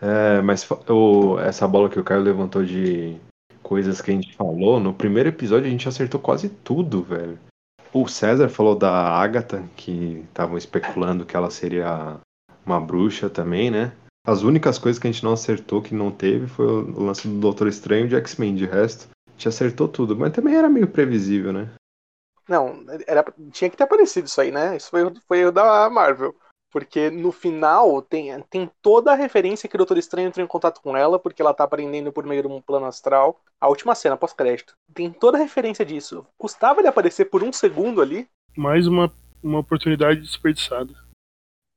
É, 0.00 0.40
mas 0.42 0.68
o- 0.88 1.38
essa 1.40 1.66
bola 1.66 1.88
que 1.88 1.98
o 1.98 2.04
Caio 2.04 2.22
levantou 2.22 2.64
de 2.64 3.16
coisas 3.62 4.00
que 4.00 4.10
a 4.10 4.14
gente 4.14 4.34
falou, 4.36 4.78
no 4.78 4.92
primeiro 4.92 5.28
episódio 5.30 5.66
a 5.66 5.70
gente 5.70 5.88
acertou 5.88 6.20
quase 6.20 6.48
tudo, 6.48 7.02
velho. 7.02 7.38
O 7.92 8.06
César 8.06 8.48
falou 8.48 8.76
da 8.76 8.92
Agatha, 8.92 9.64
que 9.74 10.22
estavam 10.28 10.58
especulando 10.58 11.24
que 11.24 11.34
ela 11.34 11.50
seria 11.50 12.18
uma 12.64 12.80
bruxa 12.80 13.30
também, 13.30 13.70
né? 13.70 13.92
As 14.26 14.42
únicas 14.42 14.78
coisas 14.78 15.00
que 15.00 15.08
a 15.08 15.10
gente 15.10 15.24
não 15.24 15.32
acertou, 15.32 15.80
que 15.80 15.94
não 15.94 16.10
teve, 16.10 16.46
foi 16.46 16.66
o 16.66 17.00
lance 17.02 17.26
do 17.26 17.38
Doutor 17.40 17.68
Estranho 17.68 18.08
de 18.08 18.16
X-Men. 18.16 18.54
De 18.54 18.66
resto, 18.66 19.08
a 19.36 19.38
gente 19.38 19.48
acertou 19.48 19.86
tudo, 19.86 20.16
mas 20.16 20.32
também 20.32 20.56
era 20.56 20.68
meio 20.68 20.88
previsível, 20.88 21.52
né? 21.52 21.74
Não, 22.48 22.84
era, 23.06 23.24
tinha 23.50 23.68
que 23.68 23.76
ter 23.76 23.84
aparecido 23.84 24.26
isso 24.26 24.40
aí, 24.40 24.50
né? 24.50 24.76
Isso 24.76 24.88
foi, 24.88 25.12
foi 25.28 25.44
o 25.44 25.52
da 25.52 25.90
Marvel. 25.90 26.34
Porque 26.72 27.10
no 27.10 27.32
final 27.32 28.02
tem, 28.02 28.40
tem 28.50 28.70
toda 28.82 29.12
a 29.12 29.14
referência 29.14 29.68
que 29.68 29.76
o 29.76 29.78
Doutor 29.78 29.98
Estranho 29.98 30.28
entrou 30.28 30.44
em 30.44 30.48
contato 30.48 30.80
com 30.80 30.96
ela, 30.96 31.18
porque 31.18 31.40
ela 31.40 31.54
tá 31.54 31.64
aprendendo 31.64 32.12
por 32.12 32.24
meio 32.24 32.42
de 32.42 32.48
um 32.48 32.60
plano 32.60 32.86
astral. 32.86 33.40
A 33.60 33.68
última 33.68 33.94
cena, 33.94 34.16
pós-crédito. 34.16 34.74
Tem 34.92 35.10
toda 35.12 35.38
a 35.38 35.40
referência 35.40 35.84
disso. 35.84 36.26
Custava 36.36 36.80
ele 36.80 36.88
aparecer 36.88 37.26
por 37.26 37.42
um 37.42 37.52
segundo 37.52 38.00
ali. 38.00 38.28
Mais 38.56 38.86
uma, 38.86 39.12
uma 39.42 39.60
oportunidade 39.60 40.20
desperdiçada. 40.20 40.92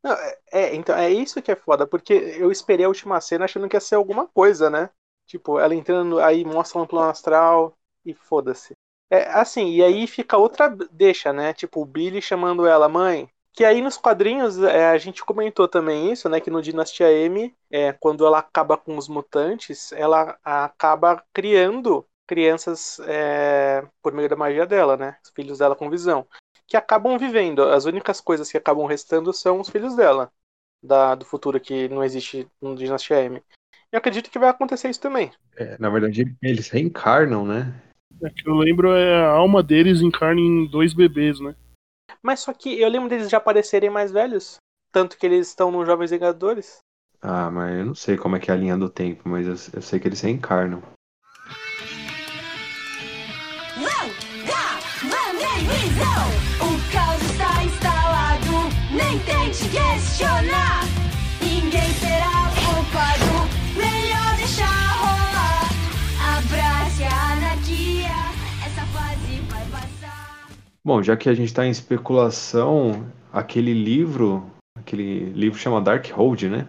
Não, 0.03 0.13
é, 0.13 0.37
é, 0.51 0.75
então 0.75 0.95
é 0.95 1.09
isso 1.09 1.41
que 1.41 1.51
é 1.51 1.55
foda, 1.55 1.85
porque 1.85 2.13
eu 2.13 2.51
esperei 2.51 2.85
a 2.85 2.89
última 2.89 3.19
cena 3.19 3.45
achando 3.45 3.67
que 3.67 3.75
ia 3.75 3.81
ser 3.81 3.95
alguma 3.95 4.27
coisa, 4.27 4.69
né? 4.69 4.89
Tipo, 5.29 5.59
ela 5.59 5.75
entrando, 5.75 6.19
aí 6.19 6.43
mostra 6.43 6.81
um 6.81 6.87
plano 6.87 7.11
astral 7.11 7.77
e 8.03 8.15
foda-se. 8.15 8.73
É 9.11 9.29
assim, 9.29 9.69
e 9.69 9.83
aí 9.83 10.07
fica 10.07 10.35
outra 10.37 10.67
deixa, 10.91 11.31
né? 11.31 11.53
Tipo, 11.53 11.81
o 11.81 11.85
Billy 11.85 12.19
chamando 12.19 12.65
ela, 12.65 12.89
mãe. 12.89 13.29
Que 13.53 13.63
aí 13.63 13.79
nos 13.79 13.95
quadrinhos 13.95 14.57
é, 14.63 14.89
a 14.89 14.97
gente 14.97 15.23
comentou 15.23 15.67
também 15.67 16.11
isso, 16.11 16.27
né? 16.27 16.39
Que 16.39 16.49
no 16.49 16.63
Dinastia 16.63 17.11
M, 17.11 17.55
é, 17.69 17.93
quando 17.93 18.25
ela 18.25 18.39
acaba 18.39 18.75
com 18.75 18.97
os 18.97 19.07
mutantes, 19.07 19.91
ela 19.91 20.35
acaba 20.43 21.23
criando 21.31 22.03
crianças 22.25 22.99
é, 23.01 23.87
por 24.01 24.11
meio 24.11 24.29
da 24.29 24.35
magia 24.35 24.65
dela, 24.65 24.97
né? 24.97 25.15
Os 25.23 25.29
filhos 25.29 25.59
dela 25.59 25.75
com 25.75 25.91
visão. 25.91 26.27
Que 26.65 26.75
acabam 26.75 27.19
vivendo. 27.19 27.61
As 27.61 27.85
únicas 27.85 28.19
coisas 28.19 28.49
que 28.51 28.57
acabam 28.57 28.87
restando 28.87 29.31
são 29.31 29.59
os 29.59 29.69
filhos 29.69 29.95
dela. 29.95 30.31
Da, 30.81 31.13
do 31.13 31.25
futuro 31.25 31.59
que 31.59 31.87
não 31.89 32.03
existe 32.03 32.49
no 32.59 32.75
Dinastia 32.75 33.21
M. 33.21 33.43
E 33.91 33.95
eu 33.95 33.97
acredito 33.97 34.29
que 34.29 34.39
vai 34.39 34.49
acontecer 34.49 34.89
isso 34.89 35.01
também. 35.01 35.31
É, 35.55 35.77
na 35.79 35.89
verdade, 35.89 36.35
eles 36.41 36.69
reencarnam, 36.69 37.45
né? 37.45 37.73
É 38.21 38.29
que 38.29 38.47
eu 38.47 38.55
lembro 38.55 38.91
é 38.91 39.15
a 39.15 39.31
alma 39.31 39.63
deles 39.63 40.01
encarna 40.01 40.39
em 40.39 40.67
dois 40.67 40.93
bebês, 40.93 41.39
né? 41.39 41.55
Mas 42.21 42.41
só 42.41 42.53
que 42.53 42.79
eu 42.79 42.89
lembro 42.89 43.09
deles 43.09 43.29
já 43.29 43.37
aparecerem 43.37 43.89
mais 43.89 44.11
velhos. 44.11 44.57
Tanto 44.91 45.17
que 45.17 45.25
eles 45.25 45.47
estão 45.47 45.71
nos 45.71 45.87
Jovens 45.87 46.11
Vingadores. 46.11 46.79
Ah, 47.21 47.49
mas 47.49 47.79
eu 47.79 47.85
não 47.85 47.95
sei 47.95 48.17
como 48.17 48.35
é 48.35 48.39
que 48.39 48.51
é 48.51 48.53
a 48.53 48.57
linha 48.57 48.77
do 48.77 48.89
tempo, 48.89 49.27
mas 49.27 49.45
eu, 49.45 49.53
eu 49.73 49.81
sei 49.81 49.99
que 49.99 50.07
eles 50.07 50.21
reencarnam. 50.21 50.81
Não, 53.77 54.07
dá, 54.45 54.79
mandei 55.03 55.65
visão. 55.67 56.25
O 56.59 56.91
caos 56.91 57.21
está 57.31 57.63
instalado. 57.63 58.69
Nem 58.91 59.19
tente 59.19 59.69
questionar. 59.69 61.08
Bom, 70.89 71.03
já 71.03 71.15
que 71.15 71.29
a 71.29 71.35
gente 71.35 71.53
tá 71.53 71.67
em 71.67 71.69
especulação, 71.69 73.05
aquele 73.31 73.75
livro, 73.75 74.49
aquele 74.75 75.25
livro 75.33 75.59
chama 75.59 75.79
Darkhold, 75.79 76.49
né? 76.49 76.67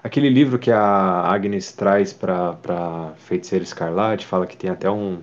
Aquele 0.00 0.28
livro 0.28 0.60
que 0.60 0.70
a 0.70 1.28
Agnes 1.28 1.72
traz 1.72 2.12
pra 2.12 3.14
Feiticeira 3.16 3.64
Escarlate, 3.64 4.24
fala 4.24 4.46
que 4.46 4.56
tem 4.56 4.70
até 4.70 4.88
um. 4.88 5.20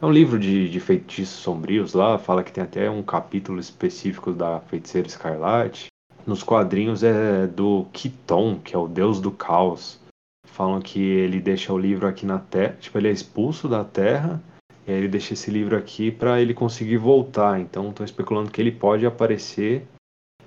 É 0.00 0.06
um 0.06 0.12
livro 0.12 0.38
de, 0.38 0.70
de 0.70 0.78
feitiços 0.78 1.34
sombrios 1.34 1.92
lá, 1.92 2.18
fala 2.18 2.44
que 2.44 2.52
tem 2.52 2.62
até 2.62 2.88
um 2.88 3.02
capítulo 3.02 3.58
específico 3.58 4.32
da 4.32 4.60
Feiticeira 4.60 5.08
Escarlate. 5.08 5.86
Nos 6.24 6.44
quadrinhos 6.44 7.02
é 7.02 7.48
do 7.48 7.88
Kiton, 7.92 8.60
que 8.60 8.76
é 8.76 8.78
o 8.78 8.86
deus 8.86 9.20
do 9.20 9.32
caos. 9.32 9.98
Falam 10.46 10.80
que 10.80 11.00
ele 11.00 11.40
deixa 11.40 11.72
o 11.72 11.78
livro 11.78 12.06
aqui 12.06 12.24
na 12.26 12.38
Terra, 12.38 12.76
tipo, 12.78 12.96
ele 12.96 13.08
é 13.08 13.10
expulso 13.10 13.66
da 13.66 13.82
Terra, 13.82 14.40
e 14.86 14.90
aí 14.90 14.98
ele 14.98 15.08
deixa 15.08 15.34
esse 15.34 15.50
livro 15.50 15.76
aqui 15.76 16.10
para 16.10 16.40
ele 16.40 16.54
conseguir 16.54 16.96
voltar. 16.96 17.60
Então 17.60 17.90
estão 17.90 18.04
especulando 18.04 18.50
que 18.50 18.60
ele 18.60 18.72
pode 18.72 19.06
aparecer 19.06 19.86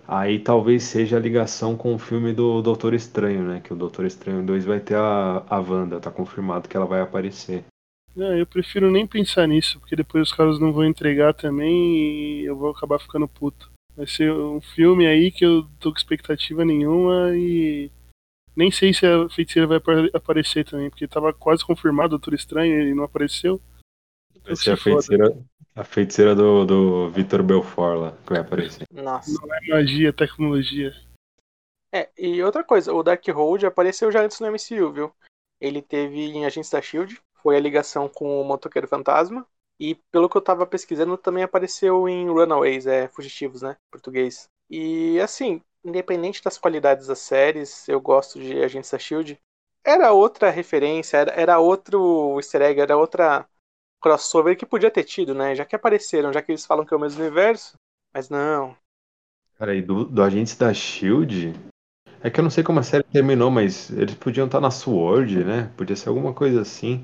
Aí 0.08 0.39
talvez 0.39 0.84
seja 0.84 1.17
a 1.17 1.19
ligação 1.19 1.76
com 1.76 1.95
o 1.95 2.00
filme 2.00 2.32
do 2.32 2.62
Doutor 2.62 2.93
Estranho, 2.93 3.43
né? 3.43 3.60
Que 3.63 3.74
o 3.74 3.76
Doutor 3.76 4.06
Estranho 4.06 4.45
2 4.45 4.63
vai 4.63 4.80
ter 4.80 4.95
a, 4.95 5.43
a 5.50 5.60
Wanda, 5.60 6.00
tá 6.00 6.12
confirmado 6.12 6.69
que 6.69 6.78
ela 6.78 6.86
vai 6.86 7.02
aparecer. 7.02 7.63
É, 8.15 8.39
eu 8.39 8.45
prefiro 8.45 8.91
nem 8.91 9.06
pensar 9.06 9.48
nisso, 9.48 9.80
porque 9.80 9.95
depois 9.95 10.30
os 10.30 10.34
caras 10.34 10.60
não 10.60 10.71
vão 10.71 10.86
entregar 10.86 11.34
também 11.34 11.98
e 11.98 12.45
eu 12.45 12.56
vou 12.56 12.69
acabar 12.69 13.00
ficando 13.00 13.28
puto. 13.28 13.71
Vai 13.98 14.06
ser 14.06 14.32
um 14.32 14.62
filme 14.62 15.08
aí 15.08 15.32
que 15.32 15.43
eu 15.43 15.67
tô 15.80 15.91
com 15.91 15.98
expectativa 15.98 16.63
nenhuma 16.63 17.32
e 17.36 17.89
nem 18.56 18.69
sei 18.69 18.93
se 18.93 19.06
a 19.06 19.28
feiticeira 19.28 19.67
vai 19.67 19.78
apar- 19.78 20.10
aparecer 20.13 20.65
também, 20.65 20.89
porque 20.89 21.08
tava 21.08 21.34
quase 21.34 21.65
confirmado 21.65 22.15
o 22.15 22.17
Doutor 22.19 22.36
Estranho 22.36 22.88
e 22.88 22.93
não 22.93 23.04
apareceu. 23.04 23.60
Vai 24.45 24.55
ser 24.55 24.71
a 24.71 24.77
feiticeira, 24.77 25.38
a 25.75 25.84
feiticeira 25.84 26.36
do, 26.36 26.65
do 26.65 27.10
Vitor 27.10 27.41
Belfort 27.43 27.99
lá, 27.99 28.12
que 28.12 28.34
vai 28.34 28.41
aparecer. 28.41 28.88
Nossa. 28.91 29.31
Não 29.31 29.53
é 29.53 29.60
magia, 29.69 30.10
é 30.10 30.12
tecnologia. 30.12 30.93
É, 31.91 32.10
e 32.17 32.43
outra 32.43 32.63
coisa, 32.63 32.93
o 32.93 33.01
Darkhold 33.01 33.65
apareceu 33.65 34.12
já 34.12 34.21
antes 34.21 34.39
no 34.39 34.47
MCU, 34.47 34.91
viu? 34.91 35.13
Ele 35.60 35.81
teve 35.81 36.19
em 36.19 36.45
Agentes 36.45 36.69
da 36.69 36.81
Shield, 36.81 37.19
foi 37.41 37.55
a 37.55 37.60
ligação 37.60 38.08
com 38.08 38.41
o 38.41 38.43
Motoqueiro 38.43 38.88
Fantasma. 38.88 39.47
E 39.79 39.95
pelo 40.12 40.29
que 40.29 40.38
eu 40.38 40.41
tava 40.41 40.65
pesquisando, 40.65 41.17
também 41.17 41.43
apareceu 41.43 42.08
em 42.08 42.29
Runaways, 42.29 42.88
é, 42.88 43.08
Fugitivos, 43.10 43.62
né? 43.62 43.75
Português. 43.91 44.47
E 44.69 45.19
assim, 45.19 45.62
independente 45.84 46.43
das 46.43 46.58
qualidades 46.58 47.08
das 47.08 47.19
séries, 47.19 47.88
eu 47.88 47.99
gosto 47.99 48.39
de 48.39 48.63
Agentes 48.63 48.91
da 48.91 48.97
Shield. 48.97 49.38
Era 49.84 50.12
outra 50.12 50.49
referência, 50.49 51.17
era, 51.17 51.31
era 51.34 51.60
outro 51.60 52.38
easter 52.38 52.62
egg, 52.62 52.79
era 52.79 52.97
outra 52.97 53.47
crossover 54.05 54.55
que 54.55 54.67
podia 54.67 54.91
ter 54.91 55.03
tido, 55.03 55.33
né? 55.33 55.55
Já 55.55 55.65
que 55.65 55.75
apareceram, 55.75 56.31
já 56.31 56.39
que 56.39 56.51
eles 56.51 56.63
falam 56.63 56.85
que 56.85 56.93
é 56.93 56.97
o 56.97 56.99
mesmo 56.99 57.21
universo. 57.21 57.75
Mas 58.13 58.29
não. 58.29 58.77
Cara, 59.57 59.73
e 59.73 59.81
do, 59.81 60.05
do 60.05 60.21
Agentes 60.21 60.55
da 60.55 60.71
Shield. 60.71 61.55
É 62.21 62.29
que 62.29 62.39
eu 62.39 62.43
não 62.43 62.51
sei 62.51 62.63
como 62.63 62.79
a 62.79 62.83
série 62.83 63.03
terminou, 63.03 63.49
mas 63.49 63.89
eles 63.89 64.13
podiam 64.13 64.45
estar 64.45 64.61
na 64.61 64.69
Sword, 64.69 65.43
né? 65.43 65.71
Podia 65.75 65.95
ser 65.95 66.09
alguma 66.09 66.33
coisa 66.35 66.61
assim. 66.61 67.03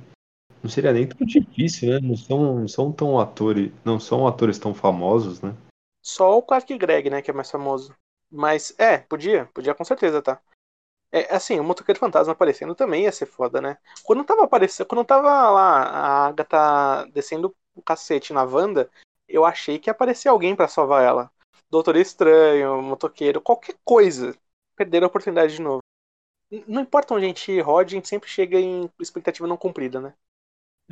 Não 0.61 0.69
seria 0.69 0.93
nem 0.93 1.07
tão 1.07 1.25
difícil, 1.25 1.89
né? 1.89 1.99
Não 1.99 2.15
são, 2.15 2.59
não 2.59 2.67
são 2.67 2.91
tão 2.91 3.19
atores. 3.19 3.71
Não 3.83 3.99
são 3.99 4.27
atores 4.27 4.59
tão 4.59 4.73
famosos, 4.73 5.41
né? 5.41 5.55
Só 6.03 6.37
o 6.37 6.43
Clark 6.43 6.77
Gregg, 6.77 7.09
né, 7.09 7.21
que 7.21 7.31
é 7.31 7.33
mais 7.33 7.49
famoso. 7.49 7.95
Mas, 8.29 8.73
é, 8.77 8.99
podia, 8.99 9.45
podia 9.53 9.73
com 9.73 9.83
certeza, 9.83 10.21
tá? 10.21 10.39
É, 11.11 11.35
assim, 11.35 11.59
o 11.59 11.63
Motoqueiro 11.63 11.99
Fantasma 11.99 12.31
aparecendo 12.31 12.73
também 12.73 13.03
ia 13.03 13.11
ser 13.11 13.25
foda, 13.25 13.59
né? 13.59 13.77
Quando 14.03 14.23
tava 14.23 14.43
aparecendo, 14.45 14.87
quando 14.87 15.03
tava 15.03 15.49
lá 15.49 15.83
a 15.83 16.27
Agatha 16.27 17.05
descendo 17.11 17.53
o 17.75 17.81
cacete 17.81 18.31
na 18.31 18.43
Wanda, 18.43 18.89
eu 19.27 19.45
achei 19.45 19.77
que 19.77 19.89
ia 19.89 19.91
aparecer 19.91 20.29
alguém 20.29 20.55
pra 20.55 20.67
salvar 20.67 21.03
ela. 21.03 21.29
Doutor 21.69 21.95
Estranho, 21.97 22.81
Motoqueiro, 22.81 23.41
qualquer 23.41 23.75
coisa. 23.83 24.35
Perderam 24.75 25.05
a 25.05 25.09
oportunidade 25.09 25.55
de 25.55 25.61
novo. 25.61 25.79
Não 26.67 26.81
importa 26.81 27.13
onde 27.13 27.25
a 27.25 27.27
gente 27.27 27.59
rode, 27.61 27.95
a 27.95 27.97
gente 27.97 28.09
sempre 28.09 28.29
chega 28.29 28.59
em 28.59 28.89
expectativa 28.99 29.47
não 29.47 29.55
cumprida, 29.57 29.99
né? 30.01 30.13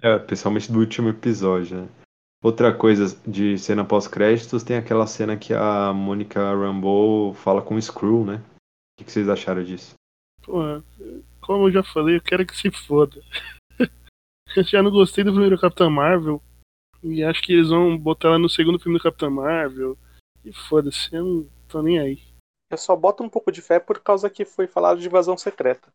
É, 0.02 0.18
principalmente 0.18 0.72
do 0.72 0.80
último 0.80 1.10
episódio, 1.10 1.82
né? 1.82 1.90
Outra 2.42 2.74
coisa 2.74 3.20
de 3.28 3.58
cena 3.58 3.84
pós-créditos 3.84 4.64
tem 4.64 4.78
aquela 4.78 5.06
cena 5.06 5.36
que 5.36 5.54
a 5.54 5.92
Mônica 5.94 6.40
Rambeau 6.40 7.34
fala 7.34 7.62
com 7.62 7.76
o 7.76 7.82
Screw, 7.82 8.26
né? 8.26 8.42
O 8.98 9.04
que 9.04 9.12
vocês 9.12 9.28
acharam 9.28 9.62
disso? 9.62 9.99
Porra, 10.44 10.84
como 11.42 11.68
eu 11.68 11.72
já 11.72 11.84
falei, 11.84 12.18
eu 12.18 12.22
quero 12.22 12.46
que 12.46 12.56
se 12.56 12.72
foda. 12.72 13.22
eu 14.56 14.64
já 14.64 14.82
não 14.82 14.92
gostei 14.92 15.24
do 15.24 15.32
primeiro 15.32 15.60
Capitão 15.60 15.90
Marvel. 15.90 16.42
E 17.02 17.24
acho 17.24 17.42
que 17.42 17.54
eles 17.54 17.70
vão 17.70 17.98
botar 17.98 18.30
ela 18.30 18.40
no 18.40 18.50
segundo 18.50 18.80
filme 18.80 18.98
do 18.98 19.04
Capitão 19.04 19.32
Marvel. 19.32 19.98
E 20.44 20.52
foda-se, 20.52 21.14
eu 21.14 21.24
não 21.24 21.48
tô 21.68 21.82
nem 21.82 22.00
aí. 22.00 22.20
Eu 22.72 22.78
só 22.78 22.96
boto 22.96 23.24
um 23.24 23.30
pouco 23.30 23.52
de 23.52 23.62
fé 23.62 23.80
por 23.80 24.00
causa 24.00 24.30
que 24.30 24.46
foi 24.46 24.68
falado 24.68 25.00
de 25.00 25.08
invasão 25.08 25.38
secreta. 25.38 25.88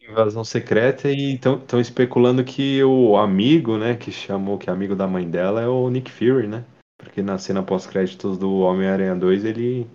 Invasão 0.00 0.44
secreta 0.44 1.10
e 1.10 1.34
estão 1.34 1.80
especulando 1.80 2.44
que 2.44 2.82
o 2.84 3.16
amigo, 3.16 3.78
né, 3.78 3.96
que 3.96 4.12
chamou, 4.12 4.58
que 4.58 4.68
é 4.68 4.72
amigo 4.72 4.94
da 4.94 5.06
mãe 5.06 5.28
dela, 5.28 5.62
é 5.62 5.68
o 5.68 5.88
Nick 5.88 6.10
Fury, 6.10 6.46
né? 6.46 6.64
Porque 6.98 7.22
na 7.22 7.38
cena 7.38 7.62
pós-créditos 7.62 8.38
do 8.38 8.58
Homem-Aranha 8.58 9.16
2 9.16 9.44
ele 9.44 9.86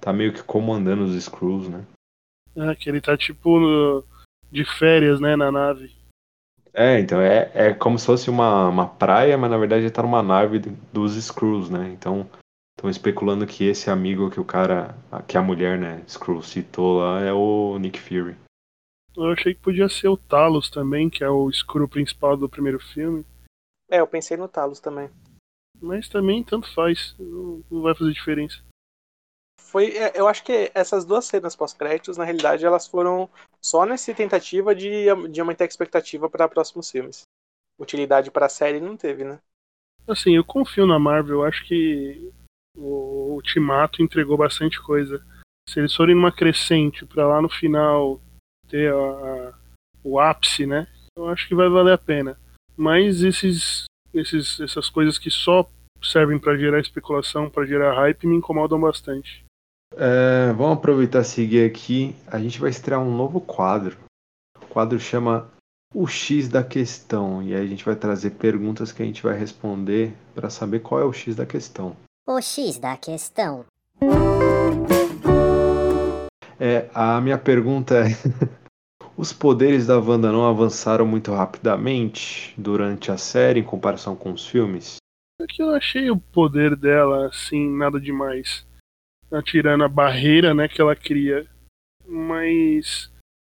tá 0.00 0.12
meio 0.12 0.32
que 0.32 0.42
comandando 0.42 1.04
os 1.04 1.22
Screws, 1.22 1.68
né? 1.68 1.84
Ah, 2.58 2.74
que 2.74 2.88
ele 2.88 3.00
tá 3.00 3.16
tipo 3.16 3.58
no- 3.60 4.04
de 4.50 4.64
férias, 4.64 5.20
né, 5.20 5.36
na 5.36 5.52
nave. 5.52 5.94
É, 6.72 6.98
então 7.00 7.20
é, 7.20 7.50
é 7.54 7.74
como 7.74 7.98
se 7.98 8.06
fosse 8.06 8.30
uma, 8.30 8.68
uma 8.68 8.86
praia, 8.86 9.36
mas 9.36 9.50
na 9.50 9.58
verdade 9.58 9.82
ele 9.82 9.90
tá 9.90 10.02
numa 10.02 10.22
nave 10.22 10.58
dos 10.92 11.14
Screws, 11.14 11.70
né? 11.70 11.90
Então 11.92 12.28
estão 12.76 12.88
especulando 12.88 13.46
que 13.46 13.64
esse 13.64 13.90
amigo 13.90 14.30
que 14.30 14.38
o 14.38 14.44
cara, 14.44 14.94
que 15.26 15.36
a 15.36 15.42
mulher, 15.42 15.78
né, 15.78 16.04
Screw 16.08 16.42
citou 16.42 16.98
lá 17.00 17.20
é 17.20 17.32
o 17.32 17.76
Nick 17.78 17.98
Fury. 17.98 18.36
Eu 19.16 19.32
achei 19.32 19.52
que 19.54 19.60
podia 19.60 19.88
ser 19.88 20.06
o 20.08 20.16
Talos 20.16 20.70
também, 20.70 21.10
que 21.10 21.24
é 21.24 21.28
o 21.28 21.50
escuro 21.50 21.88
principal 21.88 22.36
do 22.36 22.48
primeiro 22.48 22.78
filme. 22.78 23.24
É, 23.90 23.98
eu 23.98 24.06
pensei 24.06 24.36
no 24.36 24.46
Talos 24.46 24.78
também. 24.78 25.10
Mas 25.80 26.08
também 26.08 26.44
tanto 26.44 26.72
faz, 26.72 27.16
não, 27.18 27.62
não 27.68 27.82
vai 27.82 27.94
fazer 27.96 28.12
diferença. 28.12 28.60
Foi, 29.68 29.94
é, 29.98 30.12
eu 30.18 30.26
acho 30.26 30.42
que 30.42 30.72
essas 30.74 31.04
duas 31.04 31.26
cenas 31.26 31.54
pós-créditos, 31.54 32.16
na 32.16 32.24
realidade, 32.24 32.64
elas 32.64 32.86
foram 32.88 33.28
só 33.60 33.84
nessa 33.84 34.14
tentativa 34.14 34.74
de, 34.74 35.04
de 35.30 35.40
aumentar 35.42 35.64
a 35.64 35.66
expectativa 35.66 36.28
para 36.30 36.48
próximos 36.48 36.90
filmes. 36.90 37.24
Utilidade 37.78 38.30
para 38.30 38.46
a 38.46 38.48
série 38.48 38.80
não 38.80 38.96
teve, 38.96 39.24
né? 39.24 39.38
Assim, 40.06 40.34
eu 40.34 40.42
confio 40.42 40.86
na 40.86 40.98
Marvel, 40.98 41.40
eu 41.40 41.44
acho 41.44 41.66
que 41.66 42.32
o 42.74 43.34
Ultimato 43.34 44.02
entregou 44.02 44.38
bastante 44.38 44.80
coisa. 44.80 45.22
Se 45.68 45.78
eles 45.78 45.94
forem 45.94 46.14
numa 46.14 46.32
crescente 46.32 47.04
pra 47.04 47.28
lá 47.28 47.42
no 47.42 47.50
final 47.50 48.18
ter 48.70 48.90
a- 48.90 48.96
a- 48.96 49.54
o 50.02 50.18
ápice, 50.18 50.64
né? 50.66 50.88
Eu 51.14 51.28
acho 51.28 51.46
que 51.46 51.54
vai 51.54 51.68
valer 51.68 51.92
a 51.92 51.98
pena. 51.98 52.40
Mas 52.74 53.22
esses, 53.22 53.84
esses 54.14 54.58
essas 54.60 54.88
coisas 54.88 55.18
que 55.18 55.30
só 55.30 55.68
servem 56.02 56.38
pra 56.38 56.56
gerar 56.56 56.80
especulação, 56.80 57.50
pra 57.50 57.66
gerar 57.66 57.92
hype, 57.96 58.26
me 58.26 58.36
incomodam 58.36 58.80
bastante. 58.80 59.44
É, 59.96 60.52
vamos 60.52 60.78
aproveitar 60.78 61.22
e 61.22 61.24
seguir 61.24 61.64
aqui. 61.64 62.14
A 62.26 62.38
gente 62.38 62.60
vai 62.60 62.70
estrear 62.70 63.00
um 63.00 63.16
novo 63.16 63.40
quadro. 63.40 63.96
O 64.60 64.66
quadro 64.66 64.98
chama 65.00 65.50
O 65.94 66.06
X 66.06 66.48
da 66.48 66.62
Questão. 66.62 67.42
E 67.42 67.54
aí 67.54 67.64
a 67.64 67.66
gente 67.66 67.84
vai 67.84 67.96
trazer 67.96 68.30
perguntas 68.30 68.92
que 68.92 69.02
a 69.02 69.06
gente 69.06 69.22
vai 69.22 69.36
responder 69.36 70.12
para 70.34 70.50
saber 70.50 70.80
qual 70.80 71.00
é 71.00 71.04
o 71.04 71.12
X 71.12 71.34
da 71.34 71.46
questão. 71.46 71.96
O 72.26 72.40
X 72.40 72.78
da 72.78 72.96
questão. 72.96 73.64
É, 76.60 76.88
a 76.92 77.20
minha 77.20 77.38
pergunta 77.38 77.94
é: 77.94 78.08
Os 79.18 79.32
poderes 79.32 79.86
da 79.86 79.98
Wanda 79.98 80.30
não 80.30 80.46
avançaram 80.46 81.04
muito 81.04 81.32
rapidamente 81.32 82.54
durante 82.56 83.10
a 83.10 83.16
série 83.16 83.58
em 83.58 83.64
comparação 83.64 84.14
com 84.14 84.32
os 84.32 84.46
filmes? 84.46 84.98
É 85.40 85.46
que 85.48 85.60
eu 85.60 85.70
achei 85.70 86.08
o 86.08 86.16
poder 86.16 86.76
dela 86.76 87.26
assim, 87.26 87.68
nada 87.68 88.00
demais. 88.00 88.67
Tirando 89.44 89.84
a 89.84 89.88
barreira 89.88 90.54
né, 90.54 90.68
que 90.68 90.80
ela 90.80 90.96
cria. 90.96 91.46
Mas 92.06 93.10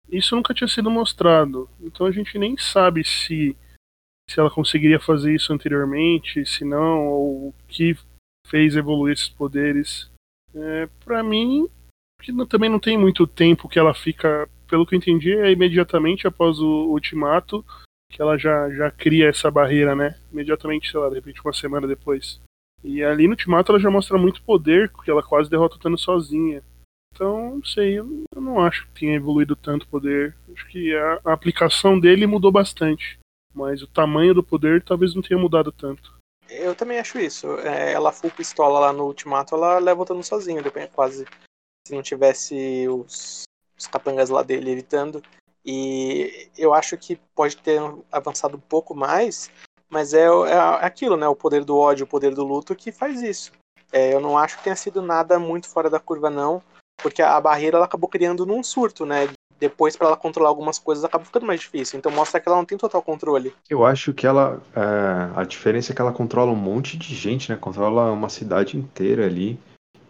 isso 0.08 0.34
nunca 0.34 0.54
tinha 0.54 0.68
sido 0.68 0.90
mostrado. 0.90 1.68
Então 1.80 2.06
a 2.06 2.10
gente 2.10 2.38
nem 2.38 2.56
sabe 2.56 3.04
se 3.04 3.56
se 4.28 4.40
ela 4.40 4.50
conseguiria 4.50 4.98
fazer 4.98 5.34
isso 5.34 5.52
anteriormente, 5.52 6.44
se 6.44 6.64
não, 6.64 7.06
ou 7.06 7.48
o 7.48 7.54
que 7.68 7.96
fez 8.46 8.76
evoluir 8.76 9.14
esses 9.14 9.28
poderes. 9.28 10.10
É, 10.54 10.88
para 11.04 11.22
mim, 11.22 11.68
que 12.20 12.32
também 12.46 12.68
não 12.68 12.80
tem 12.80 12.98
muito 12.98 13.26
tempo 13.26 13.68
que 13.68 13.78
ela 13.78 13.94
fica, 13.94 14.48
pelo 14.68 14.84
que 14.84 14.94
eu 14.94 14.98
entendi, 14.98 15.32
é 15.32 15.52
imediatamente 15.52 16.26
após 16.26 16.58
o 16.58 16.90
ultimato 16.90 17.64
que 18.10 18.20
ela 18.20 18.38
já, 18.38 18.70
já 18.70 18.90
cria 18.90 19.28
essa 19.28 19.50
barreira, 19.50 19.94
né? 19.94 20.18
Imediatamente, 20.32 20.90
sei 20.90 20.98
lá, 20.98 21.08
de 21.08 21.16
repente 21.16 21.40
uma 21.44 21.52
semana 21.52 21.86
depois. 21.86 22.40
E 22.86 23.02
ali 23.02 23.26
no 23.26 23.32
ultimato 23.32 23.72
ela 23.72 23.80
já 23.80 23.90
mostra 23.90 24.16
muito 24.16 24.40
poder, 24.42 24.88
porque 24.92 25.10
ela 25.10 25.20
quase 25.20 25.50
derrota 25.50 25.74
o 25.74 25.78
Thanos 25.78 26.02
sozinha. 26.02 26.62
Então, 27.12 27.56
não 27.56 27.64
sei, 27.64 27.98
eu 27.98 28.06
não 28.36 28.60
acho 28.60 28.86
que 28.86 29.00
tenha 29.00 29.16
evoluído 29.16 29.56
tanto 29.56 29.82
o 29.82 29.88
poder. 29.88 30.36
Acho 30.52 30.68
que 30.68 30.94
a, 30.94 31.20
a 31.24 31.32
aplicação 31.32 31.98
dele 31.98 32.28
mudou 32.28 32.52
bastante. 32.52 33.18
Mas 33.52 33.82
o 33.82 33.88
tamanho 33.88 34.32
do 34.32 34.42
poder 34.42 34.84
talvez 34.84 35.16
não 35.16 35.22
tenha 35.22 35.40
mudado 35.40 35.72
tanto. 35.72 36.14
Eu 36.48 36.76
também 36.76 37.00
acho 37.00 37.18
isso. 37.18 37.58
É, 37.58 37.92
ela 37.92 38.12
full 38.12 38.30
pistola 38.30 38.78
lá 38.78 38.92
no 38.92 39.06
ultimato, 39.06 39.56
ela 39.56 39.78
leva 39.80 40.02
o 40.02 40.04
Thanos 40.04 40.30
depende 40.62 40.92
quase. 40.92 41.26
Se 41.88 41.92
não 41.92 42.02
tivesse 42.02 42.86
os, 42.88 43.42
os 43.76 43.86
capangas 43.88 44.30
lá 44.30 44.44
dele 44.44 44.70
evitando. 44.70 45.20
E 45.64 46.48
eu 46.56 46.72
acho 46.72 46.96
que 46.96 47.16
pode 47.34 47.56
ter 47.56 47.80
avançado 48.12 48.56
um 48.56 48.60
pouco 48.60 48.94
mais, 48.94 49.50
mas 49.88 50.12
é, 50.12 50.24
é 50.24 50.58
aquilo, 50.84 51.16
né? 51.16 51.26
O 51.28 51.36
poder 51.36 51.64
do 51.64 51.76
ódio, 51.76 52.04
o 52.04 52.08
poder 52.08 52.34
do 52.34 52.44
luto 52.44 52.74
que 52.74 52.92
faz 52.92 53.22
isso. 53.22 53.52
É, 53.92 54.12
eu 54.12 54.20
não 54.20 54.36
acho 54.36 54.58
que 54.58 54.64
tenha 54.64 54.76
sido 54.76 55.00
nada 55.00 55.38
muito 55.38 55.68
fora 55.68 55.88
da 55.88 56.00
curva, 56.00 56.28
não, 56.28 56.62
porque 56.96 57.22
a 57.22 57.40
barreira 57.40 57.76
ela 57.76 57.86
acabou 57.86 58.08
criando 58.08 58.44
num 58.44 58.62
surto, 58.62 59.06
né? 59.06 59.28
Depois, 59.58 59.96
para 59.96 60.08
ela 60.08 60.16
controlar 60.16 60.50
algumas 60.50 60.78
coisas, 60.78 61.04
acaba 61.04 61.24
ficando 61.24 61.46
mais 61.46 61.60
difícil. 61.60 61.98
Então 61.98 62.12
mostra 62.12 62.38
que 62.38 62.48
ela 62.48 62.58
não 62.58 62.64
tem 62.64 62.76
total 62.76 63.00
controle. 63.00 63.54
Eu 63.70 63.86
acho 63.86 64.12
que 64.12 64.26
ela. 64.26 64.60
É, 64.74 65.40
a 65.40 65.44
diferença 65.44 65.92
é 65.92 65.94
que 65.94 66.00
ela 66.00 66.12
controla 66.12 66.52
um 66.52 66.56
monte 66.56 66.98
de 66.98 67.14
gente, 67.14 67.50
né? 67.50 67.56
Controla 67.56 68.12
uma 68.12 68.28
cidade 68.28 68.76
inteira 68.76 69.24
ali. 69.24 69.58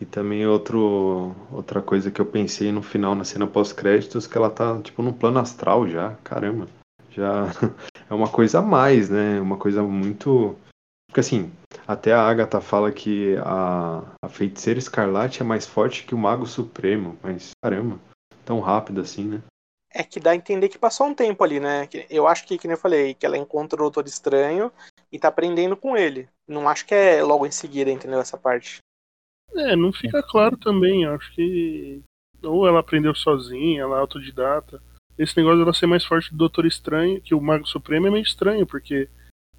E 0.01 0.05
também 0.05 0.47
outro, 0.47 1.35
outra 1.51 1.81
coisa 1.81 2.11
que 2.11 2.21
eu 2.21 2.27
pensei 2.27 2.71
no 2.71 2.83
final, 2.83 3.15
na 3.15 3.25
cena 3.25 3.47
pós-créditos, 3.47 4.27
que 4.27 4.37
ela 4.37 4.51
tá, 4.51 4.79
tipo, 4.83 5.03
no 5.03 5.13
plano 5.13 5.39
astral 5.39 5.89
já. 5.89 6.15
Caramba. 6.23 6.67
Já 7.11 7.47
é 8.09 8.15
uma 8.15 8.29
coisa 8.29 8.59
a 8.59 8.63
mais, 8.63 9.11
né? 9.11 9.41
Uma 9.41 9.57
coisa 9.57 9.83
muito. 9.83 10.57
Porque 11.09 11.21
assim, 11.21 11.53
até 11.87 12.13
a 12.13 12.23
Agatha 12.23 12.61
fala 12.61 12.93
que 12.93 13.37
a, 13.39 14.03
a 14.23 14.29
feiticeira 14.29 14.79
escarlate 14.79 15.41
é 15.41 15.45
mais 15.45 15.67
forte 15.67 16.05
que 16.05 16.15
o 16.15 16.19
Mago 16.19 16.47
Supremo. 16.47 17.17
Mas, 17.23 17.51
caramba 17.63 17.99
tão 18.47 18.61
rápido 18.61 19.01
assim, 19.01 19.25
né? 19.25 19.43
É 19.93 20.05
que 20.05 20.21
dá 20.21 20.31
a 20.31 20.37
entender 20.37 20.69
que 20.69 20.79
passou 20.79 21.07
um 21.07 21.15
tempo 21.15 21.43
ali, 21.43 21.59
né? 21.59 21.89
Eu 22.09 22.27
acho 22.27 22.47
que, 22.47 22.57
que 22.57 22.69
nem 22.69 22.75
eu 22.75 22.81
falei, 22.81 23.15
que 23.15 23.27
ela 23.27 23.37
encontra 23.37 23.79
o 23.79 23.83
Doutor 23.83 24.07
Estranho 24.07 24.71
e 25.11 25.19
tá 25.19 25.29
aprendendo 25.29 25.77
com 25.77 25.97
ele. 25.97 26.29
Não 26.47 26.69
acho 26.69 26.87
que 26.87 26.95
é 26.95 27.23
logo 27.23 27.47
em 27.47 27.51
seguida, 27.51 27.91
entendeu? 27.91 28.21
Essa 28.21 28.39
parte. 28.39 28.79
É, 29.55 29.75
não 29.75 29.93
fica 29.93 30.23
claro 30.23 30.57
também. 30.57 31.07
Acho 31.07 31.35
que. 31.35 32.03
Ou 32.43 32.69
ela 32.69 32.81
aprendeu 32.81 33.15
sozinha, 33.15 33.83
ela 33.83 33.97
é 33.97 34.01
autodidata. 34.01 34.81
Esse 35.19 35.37
negócio 35.37 35.59
dela 35.59 35.73
ser 35.73 35.87
mais 35.87 36.05
forte 36.05 36.31
do 36.31 36.37
Doutor 36.37 36.67
Estranho, 36.67 37.21
que 37.21 37.35
o 37.35 37.41
Mago 37.41 37.67
Supremo 37.67 38.07
é 38.07 38.11
meio 38.11 38.23
estranho, 38.23 38.67
porque 38.67 39.09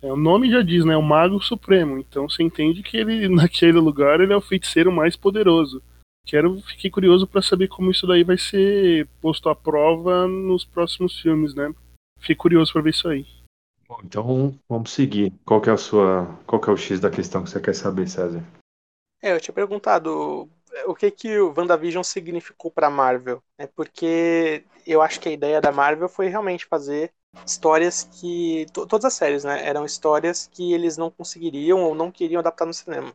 é, 0.01 0.11
o 0.11 0.15
nome 0.17 0.51
já 0.51 0.61
diz, 0.61 0.85
né? 0.85 0.95
O 0.95 1.01
Mago 1.01 1.41
Supremo. 1.41 1.97
Então 1.97 2.29
você 2.29 2.43
entende 2.43 2.83
que 2.83 2.97
ele, 2.97 3.27
naquele 3.33 3.79
lugar, 3.79 4.19
ele 4.19 4.33
é 4.33 4.37
o 4.37 4.41
feiticeiro 4.41 4.91
mais 4.91 5.15
poderoso 5.15 5.81
quero 6.27 6.59
fiquei 6.61 6.91
curioso 6.91 7.25
para 7.25 7.41
saber 7.41 7.69
como 7.69 7.89
isso 7.89 8.05
daí 8.05 8.23
vai 8.23 8.37
ser 8.37 9.07
posto 9.21 9.47
à 9.49 9.55
prova 9.55 10.27
nos 10.27 10.65
próximos 10.65 11.19
filmes, 11.19 11.55
né? 11.55 11.73
Fiquei 12.19 12.35
curioso 12.35 12.73
para 12.73 12.81
ver 12.81 12.89
isso 12.89 13.07
aí. 13.07 13.25
Bom, 13.87 13.99
então 14.03 14.59
vamos 14.67 14.91
seguir. 14.91 15.31
Qual 15.45 15.61
que 15.61 15.69
é 15.69 15.73
a 15.73 15.77
sua, 15.77 16.25
qual 16.45 16.61
que 16.61 16.69
é 16.69 16.73
o 16.73 16.77
X 16.77 16.99
da 16.99 17.09
questão 17.09 17.41
que 17.41 17.49
você 17.49 17.61
quer 17.61 17.73
saber, 17.73 18.09
César? 18.09 18.43
É, 19.21 19.33
eu 19.33 19.39
tinha 19.39 19.53
perguntado 19.55 20.49
o 20.85 20.95
que 20.95 21.09
que 21.11 21.39
o 21.39 21.53
WandaVision 21.57 22.03
significou 22.03 22.71
para 22.71 22.89
Marvel, 22.89 23.41
é 23.57 23.67
porque 23.67 24.63
eu 24.85 25.01
acho 25.01 25.19
que 25.19 25.29
a 25.29 25.31
ideia 25.31 25.61
da 25.61 25.71
Marvel 25.71 26.09
foi 26.09 26.27
realmente 26.27 26.65
fazer 26.65 27.11
histórias 27.45 28.03
que 28.03 28.65
todas 28.73 29.05
as 29.05 29.13
séries, 29.13 29.43
né, 29.43 29.65
eram 29.65 29.85
histórias 29.85 30.47
que 30.47 30.73
eles 30.73 30.97
não 30.97 31.11
conseguiriam 31.11 31.83
ou 31.83 31.93
não 31.93 32.11
queriam 32.11 32.39
adaptar 32.39 32.65
no 32.65 32.73
cinema. 32.73 33.13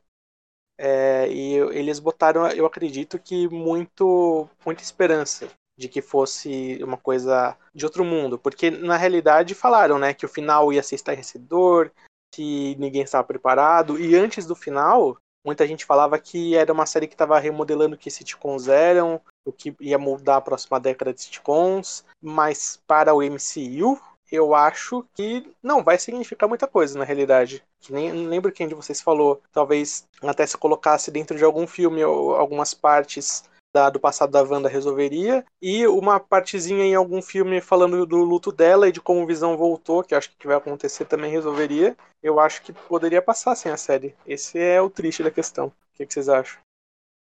É, 0.79 1.29
e 1.31 1.55
eles 1.77 1.99
botaram, 1.99 2.47
eu 2.49 2.67
acredito 2.67 3.19
que 3.19 3.49
muito, 3.49 4.49
muita 4.65 4.83
esperança 4.83 5.49
de 5.77 5.89
que 5.89 6.03
fosse 6.03 6.79
uma 6.83 6.97
coisa 6.97 7.57
de 7.75 7.85
outro 7.85 8.05
mundo, 8.05 8.39
porque 8.39 8.71
na 8.71 8.97
realidade 8.97 9.55
falaram, 9.55 9.99
né, 9.99 10.13
que 10.15 10.27
o 10.27 10.29
final 10.29 10.73
ia 10.73 10.83
ser 10.83 10.97
estarrecedor, 10.97 11.91
que 12.33 12.75
ninguém 12.77 13.03
estava 13.03 13.25
preparado, 13.25 13.99
e 13.99 14.15
antes 14.17 14.47
do 14.47 14.55
final, 14.55 15.17
muita 15.45 15.67
gente 15.67 15.85
falava 15.85 16.19
que 16.19 16.57
era 16.57 16.73
uma 16.73 16.87
série 16.87 17.07
que 17.07 17.15
estava 17.15 17.39
remodelando 17.39 17.95
o 17.95 17.99
que 17.99 18.11
sitcoms 18.11 18.69
eram, 18.69 19.21
o 19.45 19.53
que 19.53 19.75
ia 19.81 19.99
mudar 19.99 20.37
a 20.37 20.41
próxima 20.41 20.79
década 20.79 21.13
de 21.13 21.23
sitcoms, 21.23 22.05
mas 22.21 22.81
para 22.87 23.15
o 23.15 23.23
MCU 23.23 24.01
eu 24.31 24.55
acho 24.55 25.05
que 25.15 25.55
não 25.63 25.85
vai 25.85 25.99
significar 25.99 26.49
muita 26.49 26.67
coisa 26.67 26.99
na 26.99 27.05
realidade. 27.05 27.63
Que 27.79 27.93
nem 27.93 28.11
não 28.11 28.31
lembro 28.31 28.51
quem 28.51 28.67
de 28.67 28.75
vocês 28.75 28.99
falou. 29.03 29.43
Talvez 29.53 30.09
até 30.23 30.47
se 30.47 30.57
colocasse 30.57 31.11
dentro 31.11 31.37
de 31.37 31.45
algum 31.45 31.67
filme 31.67 32.03
ou 32.03 32.35
algumas 32.35 32.73
partes 32.73 33.45
da, 33.73 33.89
do 33.91 33.99
passado 33.99 34.31
da 34.31 34.43
Wanda 34.43 34.69
resolveria. 34.69 35.45
E 35.61 35.87
uma 35.87 36.21
partezinha 36.21 36.85
em 36.85 36.95
algum 36.95 37.23
filme 37.23 37.61
falando 37.61 38.05
do 38.07 38.19
luto 38.19 38.53
dela 38.53 38.89
e 38.89 38.93
de 38.93 39.01
como 39.01 39.23
o 39.23 39.27
Visão 39.27 39.57
voltou, 39.57 40.03
que 40.03 40.15
acho 40.15 40.31
que 40.39 40.47
vai 40.47 40.57
acontecer, 40.57 41.05
também 41.05 41.31
resolveria. 41.31 41.97
Eu 42.23 42.39
acho 42.39 42.63
que 42.63 42.73
poderia 42.73 43.23
passar 43.23 43.55
sem 43.55 43.73
a 43.73 43.77
série. 43.77 44.15
Esse 44.27 44.59
é 44.59 44.81
o 44.81 44.91
triste 44.91 45.23
da 45.23 45.31
questão. 45.31 45.67
O 45.67 45.73
que, 45.97 46.07
que 46.07 46.13
vocês 46.13 46.29
acham? 46.29 46.61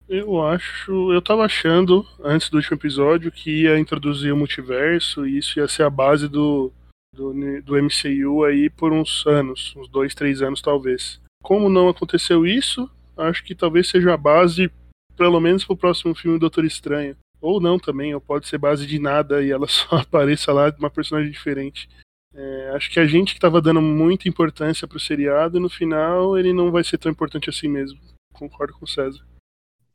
Eu 0.08 0.45
acho. 0.45 1.13
Eu 1.13 1.21
tava 1.21 1.45
achando, 1.45 2.06
antes 2.21 2.49
do 2.49 2.58
último 2.58 2.75
episódio, 2.75 3.32
que 3.32 3.63
ia 3.63 3.79
introduzir 3.79 4.34
o 4.34 4.38
multiverso 4.38 5.25
e 5.25 5.38
isso 5.38 5.60
ia 5.60 5.67
ser 5.67 5.84
a 5.84 5.89
base 5.89 6.27
do, 6.27 6.71
do, 7.13 7.34
do 7.62 7.82
MCU 7.82 8.43
aí 8.43 8.69
por 8.69 8.91
uns 8.91 9.25
anos, 9.25 9.73
uns 9.77 9.88
dois, 9.88 10.13
três 10.13 10.41
anos 10.41 10.62
talvez. 10.62 11.21
Como 11.41 11.69
não 11.69 11.88
aconteceu 11.88 12.45
isso, 12.45 12.89
acho 13.17 13.43
que 13.43 13.56
talvez 13.56 13.89
seja 13.89 14.13
a 14.13 14.17
base, 14.17 14.71
pelo 15.15 15.39
menos 15.39 15.63
pro 15.65 15.78
próximo 15.78 16.13
filme 16.15 16.39
Doutor 16.39 16.65
Estranho. 16.65 17.15
Ou 17.41 17.60
não 17.60 17.78
também, 17.78 18.13
ou 18.13 18.21
pode 18.21 18.47
ser 18.47 18.58
base 18.58 18.86
de 18.86 18.99
nada 18.99 19.43
e 19.43 19.52
ela 19.52 19.67
só 19.67 19.97
apareça 19.97 20.54
lá 20.54 20.69
de 20.69 20.80
uma 20.80 20.89
personagem 20.89 21.32
diferente. 21.32 21.89
É, 22.36 22.71
acho 22.76 22.89
que 22.89 22.99
a 22.99 23.06
gente 23.06 23.34
que 23.34 23.38
estava 23.38 23.62
dando 23.62 23.82
muita 23.82 24.28
importância 24.28 24.88
pro 24.88 24.99
seriado, 24.99 25.60
no 25.60 25.69
final 25.69 26.38
ele 26.38 26.52
não 26.52 26.71
vai 26.71 26.84
ser 26.84 26.97
tão 26.97 27.12
importante 27.12 27.49
assim 27.49 27.67
mesmo. 27.67 27.99
Concordo 28.34 28.73
com 28.73 28.86
o 28.86 28.88
César. 28.88 29.23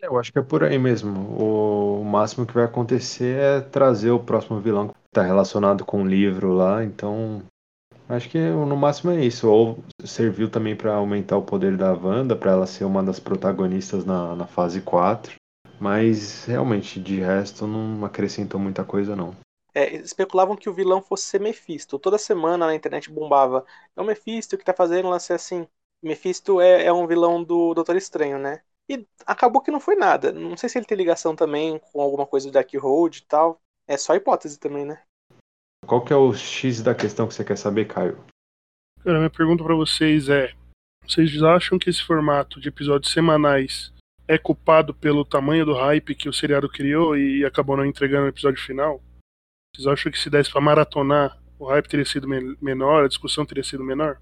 Eu 0.01 0.17
acho 0.17 0.33
que 0.33 0.39
é 0.39 0.43
por 0.43 0.63
aí 0.63 0.79
mesmo. 0.79 1.19
O 1.37 2.05
máximo 2.05 2.47
que 2.47 2.55
vai 2.55 2.65
acontecer 2.65 3.37
é 3.37 3.61
trazer 3.61 4.13
o 4.13 4.21
próximo 4.21 4.61
vilão 4.61 4.89
que 4.89 4.95
está 5.07 5.23
relacionado 5.23 5.85
com 5.85 6.03
o 6.03 6.07
livro 6.07 6.53
lá, 6.53 6.85
então 6.85 7.43
acho 8.09 8.29
que 8.29 8.39
no 8.39 8.77
máximo 8.77 9.11
é 9.13 9.25
isso. 9.25 9.49
Ou 9.49 9.79
serviu 10.05 10.51
também 10.51 10.77
para 10.77 10.95
aumentar 10.95 11.37
o 11.37 11.43
poder 11.43 11.77
da 11.77 11.93
Wanda, 11.93 12.37
para 12.37 12.53
ela 12.53 12.67
ser 12.67 12.85
uma 12.85 13.03
das 13.03 13.21
protagonistas 13.21 14.05
na, 14.05 14.35
na 14.35 14.47
fase 14.47 14.81
4. 14.81 15.35
Mas 15.81 16.45
realmente, 16.45 17.01
de 17.01 17.21
resto, 17.21 17.67
não 17.67 18.05
acrescentou 18.05 18.59
muita 18.59 18.85
coisa 18.85 19.15
não. 19.15 19.35
É, 19.75 19.95
especulavam 19.97 20.57
que 20.57 20.69
o 20.69 20.73
vilão 20.75 21.01
fosse 21.01 21.25
ser 21.25 21.41
Mephisto. 21.41 21.99
Toda 21.99 22.19
semana 22.19 22.67
na 22.67 22.75
internet 22.75 23.11
bombava. 23.11 23.65
É 23.95 24.01
o 24.01 24.05
Mephisto 24.05 24.59
que 24.59 24.65
tá 24.65 24.75
fazendo 24.75 25.09
lance 25.09 25.33
assim. 25.33 25.67
Mephisto 26.03 26.61
é, 26.61 26.85
é 26.87 26.93
um 26.93 27.07
vilão 27.07 27.43
do 27.43 27.75
Doutor 27.75 27.97
Estranho, 27.97 28.39
né? 28.39 28.63
E 28.89 29.07
acabou 29.27 29.63
que 29.63 29.71
não 29.71 29.81
foi 29.81 29.95
nada. 29.95 30.33
Não 30.33 30.57
sei 30.57 30.69
se 30.69 30.79
ele 30.79 30.87
tem 30.87 30.97
ligação 30.97 31.37
também 31.37 31.79
com 31.79 32.01
alguma 32.01 32.27
coisa 32.27 32.49
do 32.49 32.53
Dark 32.53 32.73
Road 32.75 33.19
e 33.19 33.27
tal. 33.27 33.61
É 33.87 33.97
só 33.97 34.15
hipótese 34.15 34.59
também, 34.59 34.85
né? 34.85 35.03
Qual 35.89 36.05
que 36.05 36.13
é 36.13 36.17
o 36.17 36.35
X 36.35 36.83
da 36.83 36.95
questão 36.95 37.27
que 37.27 37.33
você 37.33 37.43
quer 37.43 37.57
saber, 37.57 37.87
Caio? 37.87 38.23
Cara, 39.03 39.17
minha 39.17 39.31
pergunta 39.31 39.65
para 39.65 39.75
vocês 39.75 40.29
é: 40.29 40.53
vocês 41.03 41.43
acham 41.43 41.79
que 41.79 41.89
esse 41.89 42.03
formato 42.03 42.61
de 42.61 42.69
episódios 42.69 43.11
semanais 43.11 43.91
é 44.29 44.37
culpado 44.37 44.93
pelo 44.93 45.25
tamanho 45.25 45.65
do 45.65 45.73
hype 45.73 46.15
que 46.15 46.29
o 46.29 46.33
seriado 46.33 46.69
criou 46.69 47.17
e 47.17 47.43
acabou 47.43 47.75
não 47.75 47.87
entregando 47.87 48.27
o 48.27 48.29
episódio 48.29 48.63
final? 48.63 49.03
Vocês 49.75 49.87
acham 49.87 50.13
que 50.13 50.19
se 50.19 50.29
desse 50.29 50.53
para 50.53 50.61
maratonar, 50.61 51.39
o 51.59 51.65
hype 51.65 51.89
teria 51.89 52.05
sido 52.05 52.29
menor, 52.29 53.05
a 53.05 53.09
discussão 53.09 53.47
teria 53.47 53.65
sido 53.65 53.83
menor? 53.83 54.21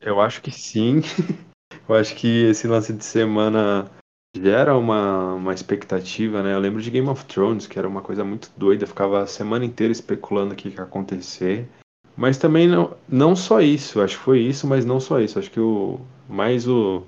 Eu 0.00 0.20
acho 0.20 0.40
que 0.40 0.52
sim. 0.52 1.00
Eu 1.88 1.96
acho 1.96 2.14
que 2.14 2.44
esse 2.44 2.68
lance 2.68 2.92
de 2.92 3.04
semana 3.04 3.90
gera 4.36 4.76
uma, 4.76 5.34
uma 5.34 5.54
expectativa, 5.54 6.42
né? 6.42 6.54
Eu 6.54 6.60
lembro 6.60 6.82
de 6.82 6.90
Game 6.90 7.08
of 7.08 7.24
Thrones, 7.24 7.66
que 7.66 7.78
era 7.78 7.88
uma 7.88 8.02
coisa 8.02 8.24
muito 8.24 8.50
doida, 8.56 8.86
ficava 8.86 9.22
a 9.22 9.26
semana 9.26 9.64
inteira 9.64 9.92
especulando 9.92 10.54
o 10.54 10.56
que 10.56 10.68
ia 10.68 10.82
acontecer. 10.82 11.68
Mas 12.16 12.36
também 12.36 12.66
não, 12.66 12.96
não 13.08 13.36
só 13.36 13.60
isso, 13.60 14.00
acho 14.00 14.18
que 14.18 14.24
foi 14.24 14.40
isso, 14.40 14.66
mas 14.66 14.84
não 14.84 14.98
só 14.98 15.20
isso. 15.20 15.38
Acho 15.38 15.50
que 15.50 15.60
o 15.60 16.00
mais 16.28 16.66
o, 16.66 17.04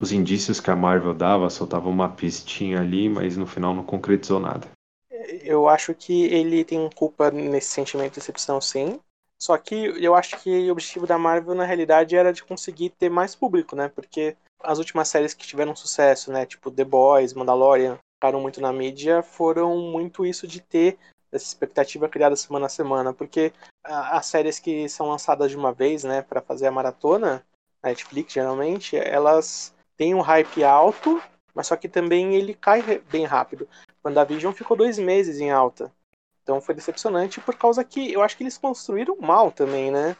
os 0.00 0.12
indícios 0.12 0.60
que 0.60 0.70
a 0.70 0.76
Marvel 0.76 1.14
dava, 1.14 1.50
soltava 1.50 1.88
uma 1.88 2.08
pistinha 2.08 2.80
ali, 2.80 3.08
mas 3.08 3.36
no 3.36 3.46
final 3.46 3.74
não 3.74 3.82
concretizou 3.82 4.38
nada. 4.38 4.68
Eu 5.42 5.68
acho 5.68 5.94
que 5.94 6.24
ele 6.26 6.64
tem 6.64 6.88
culpa 6.94 7.30
nesse 7.30 7.68
sentimento 7.68 8.14
de 8.14 8.20
decepção, 8.20 8.60
sim. 8.60 9.00
Só 9.36 9.58
que 9.58 9.74
eu 9.74 10.14
acho 10.14 10.40
que 10.40 10.68
o 10.68 10.72
objetivo 10.72 11.06
da 11.06 11.18
Marvel, 11.18 11.54
na 11.54 11.64
realidade, 11.64 12.14
era 12.14 12.32
de 12.32 12.44
conseguir 12.44 12.90
ter 12.90 13.10
mais 13.10 13.34
público, 13.34 13.74
né? 13.74 13.88
Porque 13.88 14.36
as 14.62 14.78
últimas 14.78 15.08
séries 15.08 15.34
que 15.34 15.46
tiveram 15.46 15.74
sucesso, 15.74 16.32
né? 16.32 16.46
Tipo 16.46 16.70
The 16.70 16.84
Boys, 16.84 17.34
Mandalorian, 17.34 17.98
ficaram 18.16 18.40
muito 18.40 18.60
na 18.60 18.72
mídia, 18.72 19.22
foram 19.22 19.76
muito 19.78 20.24
isso 20.24 20.46
de 20.46 20.60
ter 20.60 20.98
essa 21.30 21.44
expectativa 21.44 22.08
criada 22.08 22.36
semana 22.36 22.66
a 22.66 22.68
semana. 22.68 23.12
Porque 23.12 23.52
as 23.84 24.26
séries 24.26 24.58
que 24.58 24.88
são 24.88 25.08
lançadas 25.08 25.50
de 25.50 25.56
uma 25.56 25.72
vez, 25.72 26.04
né? 26.04 26.22
Pra 26.22 26.40
fazer 26.40 26.66
a 26.66 26.72
maratona, 26.72 27.44
na 27.82 27.90
Netflix 27.90 28.32
geralmente, 28.32 28.96
elas 28.96 29.74
têm 29.96 30.14
um 30.14 30.20
hype 30.20 30.62
alto, 30.62 31.22
mas 31.54 31.66
só 31.66 31.76
que 31.76 31.88
também 31.88 32.34
ele 32.34 32.54
cai 32.54 32.82
bem 33.10 33.24
rápido. 33.24 33.68
WandaVision 34.04 34.52
ficou 34.52 34.76
dois 34.76 34.98
meses 34.98 35.40
em 35.40 35.50
alta. 35.50 35.92
Então 36.42 36.60
foi 36.60 36.74
decepcionante 36.74 37.40
por 37.40 37.56
causa 37.56 37.84
que 37.84 38.12
eu 38.12 38.22
acho 38.22 38.36
que 38.36 38.42
eles 38.42 38.58
construíram 38.58 39.16
mal 39.20 39.52
também, 39.52 39.90
né? 39.90 40.16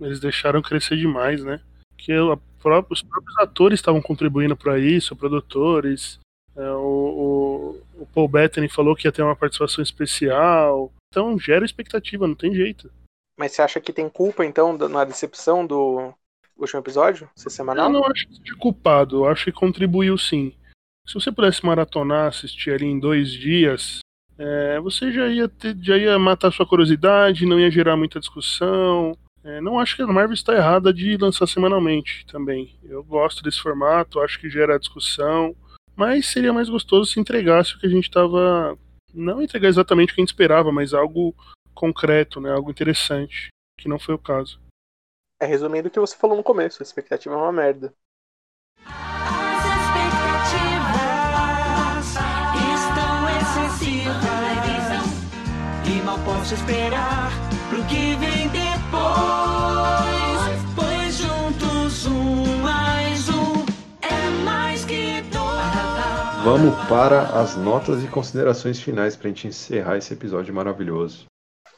Eles 0.00 0.20
deixaram 0.20 0.62
crescer 0.62 0.96
demais, 0.96 1.44
né? 1.44 1.60
Que 1.98 2.18
os 2.18 2.38
próprios 2.58 3.04
atores 3.38 3.78
estavam 3.78 4.00
contribuindo 4.00 4.56
para 4.56 4.78
isso, 4.78 5.14
produtores. 5.14 6.18
É, 6.56 6.70
o, 6.72 7.76
o, 7.96 8.02
o 8.02 8.06
Paul 8.06 8.28
Bettany 8.28 8.68
falou 8.68 8.96
que 8.96 9.06
ia 9.06 9.12
ter 9.12 9.22
uma 9.22 9.36
participação 9.36 9.82
especial. 9.82 10.90
Então 11.10 11.38
gera 11.38 11.64
expectativa, 11.64 12.26
não 12.26 12.34
tem 12.34 12.54
jeito. 12.54 12.90
Mas 13.38 13.52
você 13.52 13.62
acha 13.62 13.80
que 13.80 13.92
tem 13.92 14.08
culpa, 14.08 14.44
então, 14.44 14.76
na 14.76 15.04
decepção 15.04 15.64
do 15.64 16.12
último 16.56 16.80
episódio? 16.80 17.30
Ser 17.36 17.50
semanal? 17.50 17.86
Eu 17.86 17.92
não 17.92 18.04
acho 18.04 18.26
que 18.26 18.36
seja 18.36 18.56
culpado, 18.58 19.18
eu 19.18 19.28
acho 19.28 19.44
que 19.44 19.52
contribuiu 19.52 20.18
sim. 20.18 20.52
Se 21.06 21.14
você 21.14 21.30
pudesse 21.30 21.64
maratonar, 21.64 22.26
assistir 22.26 22.72
ali 22.72 22.84
em 22.84 22.98
dois 22.98 23.30
dias, 23.30 24.00
é, 24.36 24.80
você 24.80 25.10
já 25.12 25.28
ia, 25.28 25.48
ter, 25.48 25.76
já 25.80 25.96
ia 25.96 26.18
matar 26.18 26.52
sua 26.52 26.66
curiosidade, 26.66 27.46
não 27.46 27.58
ia 27.58 27.70
gerar 27.70 27.96
muita 27.96 28.20
discussão. 28.20 29.16
É, 29.44 29.60
não 29.60 29.78
acho 29.78 29.96
que 29.96 30.02
a 30.02 30.06
Marvel 30.06 30.34
está 30.34 30.54
errada 30.54 30.92
de 30.92 31.16
lançar 31.16 31.46
semanalmente 31.46 32.26
também. 32.26 32.76
Eu 32.82 33.02
gosto 33.04 33.42
desse 33.42 33.60
formato, 33.60 34.20
acho 34.20 34.40
que 34.40 34.50
gera 34.50 34.78
discussão, 34.78 35.54
mas 35.96 36.26
seria 36.26 36.52
mais 36.52 36.68
gostoso 36.68 37.10
se 37.10 37.20
entregasse 37.20 37.74
o 37.74 37.78
que 37.78 37.86
a 37.86 37.90
gente 37.90 38.04
estava. 38.04 38.76
Não 39.14 39.40
entregar 39.40 39.68
exatamente 39.68 40.12
o 40.12 40.14
que 40.14 40.20
a 40.20 40.22
gente 40.22 40.30
esperava, 40.30 40.70
mas 40.70 40.92
algo 40.92 41.34
concreto, 41.74 42.40
né, 42.40 42.52
algo 42.52 42.70
interessante, 42.70 43.48
que 43.78 43.88
não 43.88 43.98
foi 43.98 44.14
o 44.14 44.18
caso. 44.18 44.60
É 45.40 45.46
resumindo 45.46 45.88
o 45.88 45.90
que 45.90 46.00
você 46.00 46.16
falou 46.16 46.36
no 46.36 46.42
começo, 46.42 46.82
a 46.82 46.84
expectativa 46.84 47.34
é 47.34 47.38
uma 47.38 47.52
merda. 47.52 47.94
As 48.84 49.64
expectativas 49.80 50.98
estão 52.74 53.28
excessivas 53.38 54.38
e 55.86 56.02
mal 56.02 56.18
posso 56.24 56.54
esperar 56.54 57.30
pro 57.70 57.84
que 57.84 58.16
vem 58.16 58.47
depois. 58.88 60.74
Pois 60.74 61.16
juntos 61.16 62.06
um 62.06 62.62
mais 62.62 63.28
um 63.28 63.64
é 64.02 64.44
mais 64.44 64.84
que 64.84 65.20
dois. 65.22 66.44
Vamos 66.44 66.74
para 66.88 67.40
as 67.40 67.56
notas 67.56 68.02
e 68.02 68.08
considerações 68.08 68.80
finais 68.80 69.16
pra 69.16 69.28
gente 69.28 69.46
encerrar 69.46 69.96
esse 69.96 70.14
episódio 70.14 70.54
maravilhoso. 70.54 71.26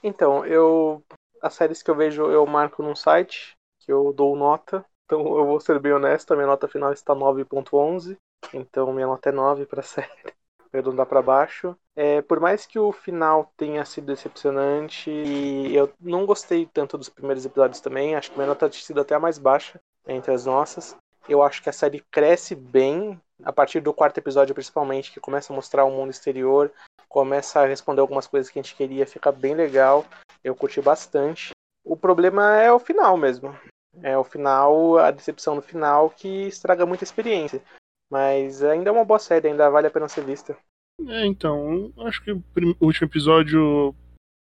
Então, 0.03 0.45
eu. 0.47 1.03
As 1.43 1.55
séries 1.55 1.83
que 1.83 1.91
eu 1.91 1.95
vejo 1.95 2.31
eu 2.31 2.45
marco 2.47 2.83
num 2.83 2.95
site, 2.95 3.55
que 3.81 3.91
eu 3.91 4.13
dou 4.13 4.37
nota. 4.37 4.85
Então 5.07 5.21
eu 5.21 5.47
vou 5.47 5.59
ser 5.59 5.81
bem 5.81 5.93
honesto, 5.93 6.33
a 6.33 6.37
minha 6.37 6.47
nota 6.47 6.69
final 6.69 6.93
está 6.93 7.15
9.11. 7.15 8.17
Então 8.53 8.93
minha 8.93 9.07
nota 9.07 9.31
é 9.31 9.33
9 9.33 9.67
pra 9.67 9.83
série. 9.83 10.35
Arredondar 10.73 11.07
pra 11.07 11.23
baixo. 11.23 11.77
É, 11.97 12.23
por 12.23 12.41
mais 12.41 12.67
que 12.67 12.79
o 12.79 12.93
final 12.93 13.53
tenha 13.57 13.85
sido 13.85 14.07
decepcionante, 14.07 15.11
e 15.11 15.75
eu 15.75 15.93
não 16.01 16.25
gostei 16.25 16.67
tanto 16.67 16.97
dos 16.97 17.09
primeiros 17.09 17.45
episódios 17.45 17.81
também, 17.81 18.15
acho 18.15 18.31
que 18.31 18.37
minha 18.37 18.49
nota 18.49 18.69
tinha 18.69 18.85
sido 18.85 19.01
até 19.01 19.15
a 19.15 19.21
mais 19.21 19.39
baixa 19.39 19.81
entre 20.07 20.33
as 20.33 20.47
nossas. 20.47 20.97
Eu 21.29 21.43
acho 21.43 21.63
que 21.63 21.69
a 21.69 21.73
série 21.73 22.01
cresce 22.11 22.55
bem, 22.55 23.21
a 23.43 23.53
partir 23.53 23.81
do 23.81 23.93
quarto 23.93 24.19
episódio 24.19 24.55
principalmente, 24.55 25.13
que 25.13 25.21
começa 25.21 25.53
a 25.53 25.57
mostrar 25.57 25.85
o 25.85 25.91
mundo 25.91 26.11
exterior, 26.11 26.73
começa 27.09 27.61
a 27.61 27.67
responder 27.67 28.01
algumas 28.01 28.27
coisas 28.27 28.51
que 28.51 28.59
a 28.59 28.63
gente 28.63 28.77
queria, 28.77 29.07
fica 29.07 29.33
bem 29.33 29.55
legal. 29.55 30.07
Eu 30.43 30.55
curti 30.55 30.81
bastante. 30.81 31.51
O 31.85 31.97
problema 31.97 32.57
é 32.61 32.73
o 32.73 32.79
final 32.79 33.17
mesmo. 33.17 33.55
É 34.03 34.17
o 34.17 34.25
final, 34.25 34.99
a 34.99 35.11
decepção 35.11 35.57
no 35.57 35.63
final 35.63 36.11
que 36.11 36.47
estraga 36.47 36.87
muita 36.87 37.05
experiência. 37.05 37.61
Mas 38.11 38.63
ainda 38.63 38.91
é 38.91 38.93
uma 38.93 39.05
boa 39.05 39.19
série, 39.19 39.49
ainda 39.49 39.71
vale 39.71 39.87
a 39.87 39.91
pena 39.91 40.09
ser 40.09 40.25
vista. 40.25 40.57
É, 41.09 41.25
então, 41.25 41.93
acho 42.01 42.23
que 42.23 42.33
o 42.33 42.43
último 42.81 43.07
episódio 43.07 43.95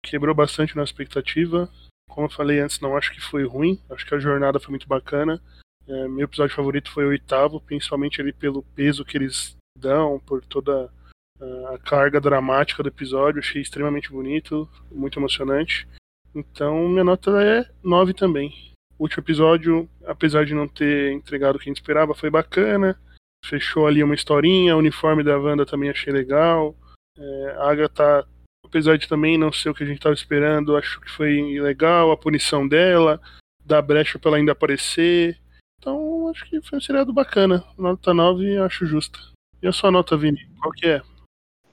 quebrou 0.03 0.33
bastante 0.33 0.75
na 0.75 0.83
expectativa. 0.83 1.69
Como 2.09 2.25
eu 2.25 2.31
falei 2.31 2.59
antes, 2.59 2.79
não 2.79 2.97
acho 2.97 3.13
que 3.13 3.21
foi 3.21 3.45
ruim. 3.45 3.79
Acho 3.89 4.05
que 4.05 4.15
a 4.15 4.19
jornada 4.19 4.59
foi 4.59 4.71
muito 4.71 4.87
bacana. 4.87 5.41
É, 5.87 6.07
meu 6.07 6.25
episódio 6.25 6.55
favorito 6.55 6.91
foi 6.91 7.05
o 7.05 7.09
oitavo, 7.09 7.61
principalmente 7.61 8.19
ali 8.19 8.33
pelo 8.33 8.63
peso 8.63 9.05
que 9.05 9.17
eles 9.17 9.55
dão, 9.77 10.19
por 10.19 10.43
toda 10.43 10.91
a 11.73 11.77
carga 11.79 12.19
dramática 12.19 12.83
do 12.83 12.89
episódio. 12.89 13.39
Achei 13.39 13.61
extremamente 13.61 14.11
bonito, 14.11 14.67
muito 14.91 15.19
emocionante. 15.19 15.87
Então, 16.33 16.87
minha 16.89 17.03
nota 17.03 17.31
é 17.41 17.69
9 17.83 18.13
também. 18.13 18.53
O 18.97 19.03
último 19.03 19.23
episódio, 19.23 19.89
apesar 20.05 20.45
de 20.45 20.53
não 20.53 20.67
ter 20.67 21.13
entregado 21.13 21.55
o 21.55 21.59
que 21.59 21.69
a 21.69 21.71
gente 21.71 21.77
esperava, 21.77 22.13
foi 22.13 22.29
bacana. 22.29 22.99
Fechou 23.45 23.87
ali 23.87 24.03
uma 24.03 24.13
historinha, 24.15 24.75
o 24.75 24.79
uniforme 24.79 25.23
da 25.23 25.37
Wanda 25.37 25.65
também 25.65 25.89
achei 25.89 26.11
legal. 26.13 26.75
É, 27.17 27.55
a 27.59 27.71
Agatha, 27.71 28.27
apesar 28.65 28.97
de 28.97 29.07
também 29.07 29.37
não 29.37 29.51
ser 29.51 29.69
o 29.69 29.73
que 29.73 29.83
a 29.83 29.85
gente 29.85 29.97
estava 29.97 30.13
esperando, 30.15 30.75
acho 30.77 31.01
que 31.01 31.09
foi 31.11 31.59
legal 31.59 32.11
a 32.11 32.17
punição 32.17 32.67
dela, 32.67 33.19
dar 33.65 33.81
brecha 33.81 34.19
para 34.19 34.29
ela 34.29 34.37
ainda 34.37 34.51
aparecer. 34.51 35.37
Então, 35.79 36.29
acho 36.29 36.45
que 36.45 36.61
foi 36.61 36.77
um 36.77 36.81
seriado 36.81 37.13
bacana. 37.13 37.63
Nota 37.77 38.13
9 38.13 38.57
acho 38.59 38.85
justa. 38.85 39.17
E 39.61 39.67
a 39.67 39.71
sua 39.71 39.91
nota, 39.91 40.15
Vini? 40.17 40.47
Qual 40.61 40.71
que 40.73 40.87
é? 40.87 41.01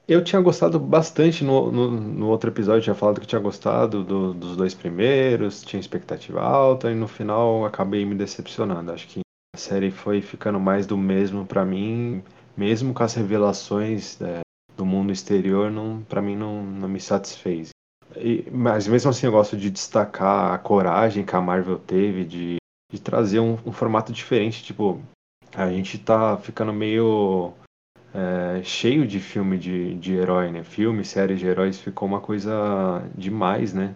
Eu 0.09 0.23
tinha 0.23 0.41
gostado 0.41 0.79
bastante 0.79 1.43
no, 1.43 1.73
no, 1.73 1.91
no 1.91 2.29
outro 2.29 2.49
episódio, 2.49 2.83
tinha 2.83 2.95
falado 2.95 3.21
que 3.21 3.27
tinha 3.27 3.41
gostado 3.41 4.05
do- 4.05 4.33
dos 4.33 4.57
dois 4.57 4.73
primeiros, 4.73 5.65
tinha 5.65 5.81
expectativa 5.81 6.41
alta, 6.41 6.93
e 6.93 6.95
no 6.95 7.09
final 7.09 7.65
acabei 7.65 8.05
me 8.05 8.15
decepcionando. 8.15 8.93
Acho 8.93 9.09
que 9.09 9.21
a 9.57 9.59
série 9.59 9.91
foi 9.91 10.21
ficando 10.21 10.61
mais 10.61 10.87
do 10.87 10.99
mesmo 10.99 11.47
pra 11.47 11.65
mim, 11.65 12.23
mesmo 12.55 12.93
com 12.93 13.03
as 13.03 13.15
revelações 13.15 14.21
é, 14.21 14.41
do 14.77 14.85
mundo 14.85 15.11
exterior, 15.11 15.71
não, 15.71 16.03
para 16.03 16.21
mim 16.21 16.37
não, 16.37 16.63
não 16.63 16.87
me 16.87 17.01
satisfez. 17.01 17.71
E- 18.15 18.45
mas 18.53 18.87
mesmo 18.87 19.11
assim 19.11 19.25
eu 19.25 19.33
gosto 19.33 19.57
de 19.57 19.71
destacar 19.71 20.53
a 20.53 20.59
coragem 20.59 21.25
que 21.25 21.35
a 21.35 21.41
Marvel 21.41 21.79
teve 21.79 22.27
de, 22.27 22.57
de 22.93 23.01
trazer 23.01 23.41
um, 23.41 23.55
um 23.65 23.73
formato 23.73 24.13
diferente, 24.13 24.63
tipo, 24.63 25.01
a 25.55 25.71
gente 25.71 25.99
tá 25.99 26.37
ficando 26.37 26.73
meio 26.75 27.55
é, 28.13 28.63
cheio 28.63 29.07
de 29.07 29.19
filme 29.21 29.57
de, 29.57 29.95
de 29.95 30.13
herói, 30.13 30.51
né? 30.51 30.65
Filme, 30.65 31.03
série 31.03 31.35
de 31.35 31.47
heróis 31.47 31.81
ficou 31.81 32.07
uma 32.07 32.21
coisa 32.21 33.03
demais, 33.17 33.73
né? 33.73 33.95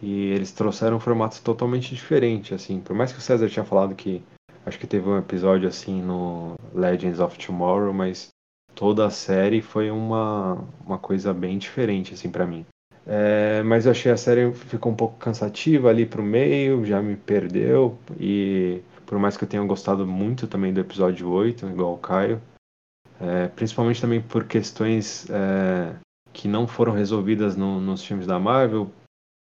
E 0.00 0.30
eles 0.30 0.50
trouxeram 0.50 0.96
um 0.96 1.00
formato 1.00 1.42
totalmente 1.42 1.94
diferente, 1.94 2.54
assim. 2.54 2.80
Por 2.80 2.96
mais 2.96 3.12
que 3.12 3.18
o 3.18 3.22
César 3.22 3.50
tinha 3.50 3.64
falado 3.66 3.94
que 3.94 4.22
acho 4.66 4.78
que 4.78 4.86
teve 4.86 5.08
um 5.08 5.18
episódio 5.18 5.68
assim 5.68 6.02
no 6.02 6.54
Legends 6.74 7.20
of 7.20 7.38
Tomorrow, 7.38 7.92
mas 7.92 8.28
toda 8.74 9.06
a 9.06 9.10
série 9.10 9.60
foi 9.62 9.90
uma, 9.90 10.58
uma 10.84 10.98
coisa 10.98 11.32
bem 11.32 11.58
diferente, 11.58 12.14
assim, 12.14 12.30
pra 12.30 12.46
mim. 12.46 12.64
É, 13.06 13.62
mas 13.62 13.84
eu 13.84 13.92
achei 13.92 14.10
a 14.10 14.16
série 14.16 14.52
ficou 14.52 14.90
um 14.90 14.96
pouco 14.96 15.18
cansativa 15.18 15.90
ali 15.90 16.06
pro 16.06 16.22
meio, 16.22 16.84
já 16.84 17.02
me 17.02 17.16
perdeu. 17.16 17.98
E 18.18 18.80
por 19.06 19.18
mais 19.18 19.36
que 19.36 19.44
eu 19.44 19.48
tenha 19.48 19.62
gostado 19.64 20.06
muito 20.06 20.46
também 20.46 20.72
do 20.72 20.80
episódio 20.80 21.28
8, 21.30 21.66
igual 21.68 21.94
o 21.94 21.98
Caio, 21.98 22.40
é, 23.20 23.48
principalmente 23.48 24.00
também 24.00 24.20
por 24.20 24.44
questões 24.44 25.28
é, 25.30 25.94
que 26.32 26.48
não 26.48 26.66
foram 26.66 26.92
resolvidas 26.92 27.56
no- 27.56 27.80
nos 27.80 28.04
filmes 28.04 28.26
da 28.26 28.38
Marvel. 28.38 28.90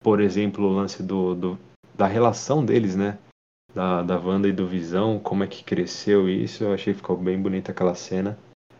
Por 0.04 0.20
exemplo, 0.20 0.66
o 0.66 0.74
lance 0.74 1.04
do, 1.04 1.36
do- 1.36 1.60
da 1.96 2.08
relação 2.08 2.66
deles, 2.66 2.96
né? 2.96 3.18
Da, 3.74 4.02
da 4.04 4.18
Wanda 4.20 4.48
e 4.48 4.52
do 4.52 4.68
Visão, 4.68 5.18
como 5.20 5.44
é 5.44 5.48
que 5.48 5.64
cresceu 5.64 6.28
isso. 6.30 6.64
Eu 6.64 6.74
achei 6.74 6.94
que 6.94 7.00
ficou 7.00 7.16
bem 7.16 7.42
bonita 7.42 7.72
aquela 7.72 7.96
cena. 7.96 8.38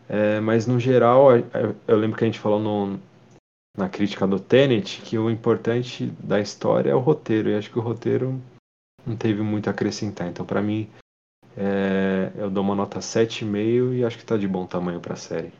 É, 0.08 0.38
mas 0.40 0.66
no 0.66 0.78
geral, 0.78 1.28
eu 1.88 1.96
lembro 1.96 2.18
que 2.18 2.24
a 2.24 2.26
gente 2.26 2.38
falou 2.38 2.60
no- 2.60 3.00
na 3.76 3.88
crítica 3.88 4.26
do 4.26 4.38
Tenet 4.38 5.00
que 5.00 5.16
o 5.16 5.30
importante 5.30 6.06
da 6.22 6.38
história 6.40 6.90
é 6.90 6.94
o 6.94 6.98
roteiro. 6.98 7.48
E 7.48 7.54
acho 7.54 7.70
que 7.70 7.78
o 7.78 7.82
roteiro 7.82 8.38
não 9.06 9.16
teve 9.16 9.40
muito 9.42 9.68
a 9.68 9.70
acrescentar. 9.70 10.28
Então, 10.28 10.44
pra 10.44 10.60
mim, 10.60 10.90
é, 11.56 12.30
eu 12.36 12.50
dou 12.50 12.62
uma 12.62 12.74
nota 12.74 13.00
7,5 13.00 13.94
e 13.94 14.04
acho 14.04 14.18
que 14.18 14.26
tá 14.26 14.36
de 14.36 14.46
bom 14.46 14.66
tamanho 14.66 15.00
pra 15.00 15.16
série. 15.16 15.52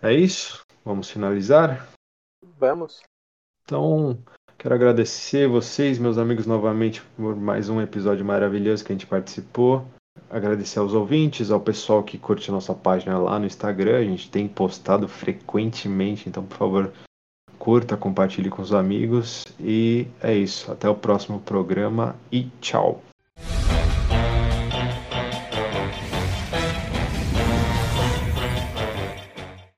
É 0.00 0.12
isso? 0.12 0.64
Vamos 0.84 1.10
finalizar? 1.10 1.88
Vamos. 2.58 3.02
Então, 3.64 4.16
quero 4.66 4.74
agradecer 4.74 5.46
vocês, 5.46 5.96
meus 5.96 6.18
amigos, 6.18 6.44
novamente 6.44 7.00
por 7.16 7.36
mais 7.36 7.68
um 7.68 7.80
episódio 7.80 8.24
maravilhoso 8.24 8.84
que 8.84 8.90
a 8.90 8.96
gente 8.96 9.06
participou. 9.06 9.86
Agradecer 10.28 10.80
aos 10.80 10.92
ouvintes, 10.92 11.52
ao 11.52 11.60
pessoal 11.60 12.02
que 12.02 12.18
curte 12.18 12.50
nossa 12.50 12.74
página 12.74 13.16
lá 13.16 13.38
no 13.38 13.46
Instagram. 13.46 13.96
A 13.96 14.02
gente 14.02 14.28
tem 14.28 14.48
postado 14.48 15.06
frequentemente, 15.06 16.28
então, 16.28 16.42
por 16.42 16.56
favor, 16.56 16.92
curta, 17.60 17.96
compartilhe 17.96 18.50
com 18.50 18.60
os 18.60 18.72
amigos. 18.72 19.44
E 19.60 20.08
é 20.20 20.34
isso. 20.34 20.72
Até 20.72 20.88
o 20.88 20.96
próximo 20.96 21.38
programa 21.38 22.16
e 22.32 22.48
tchau. 22.60 23.00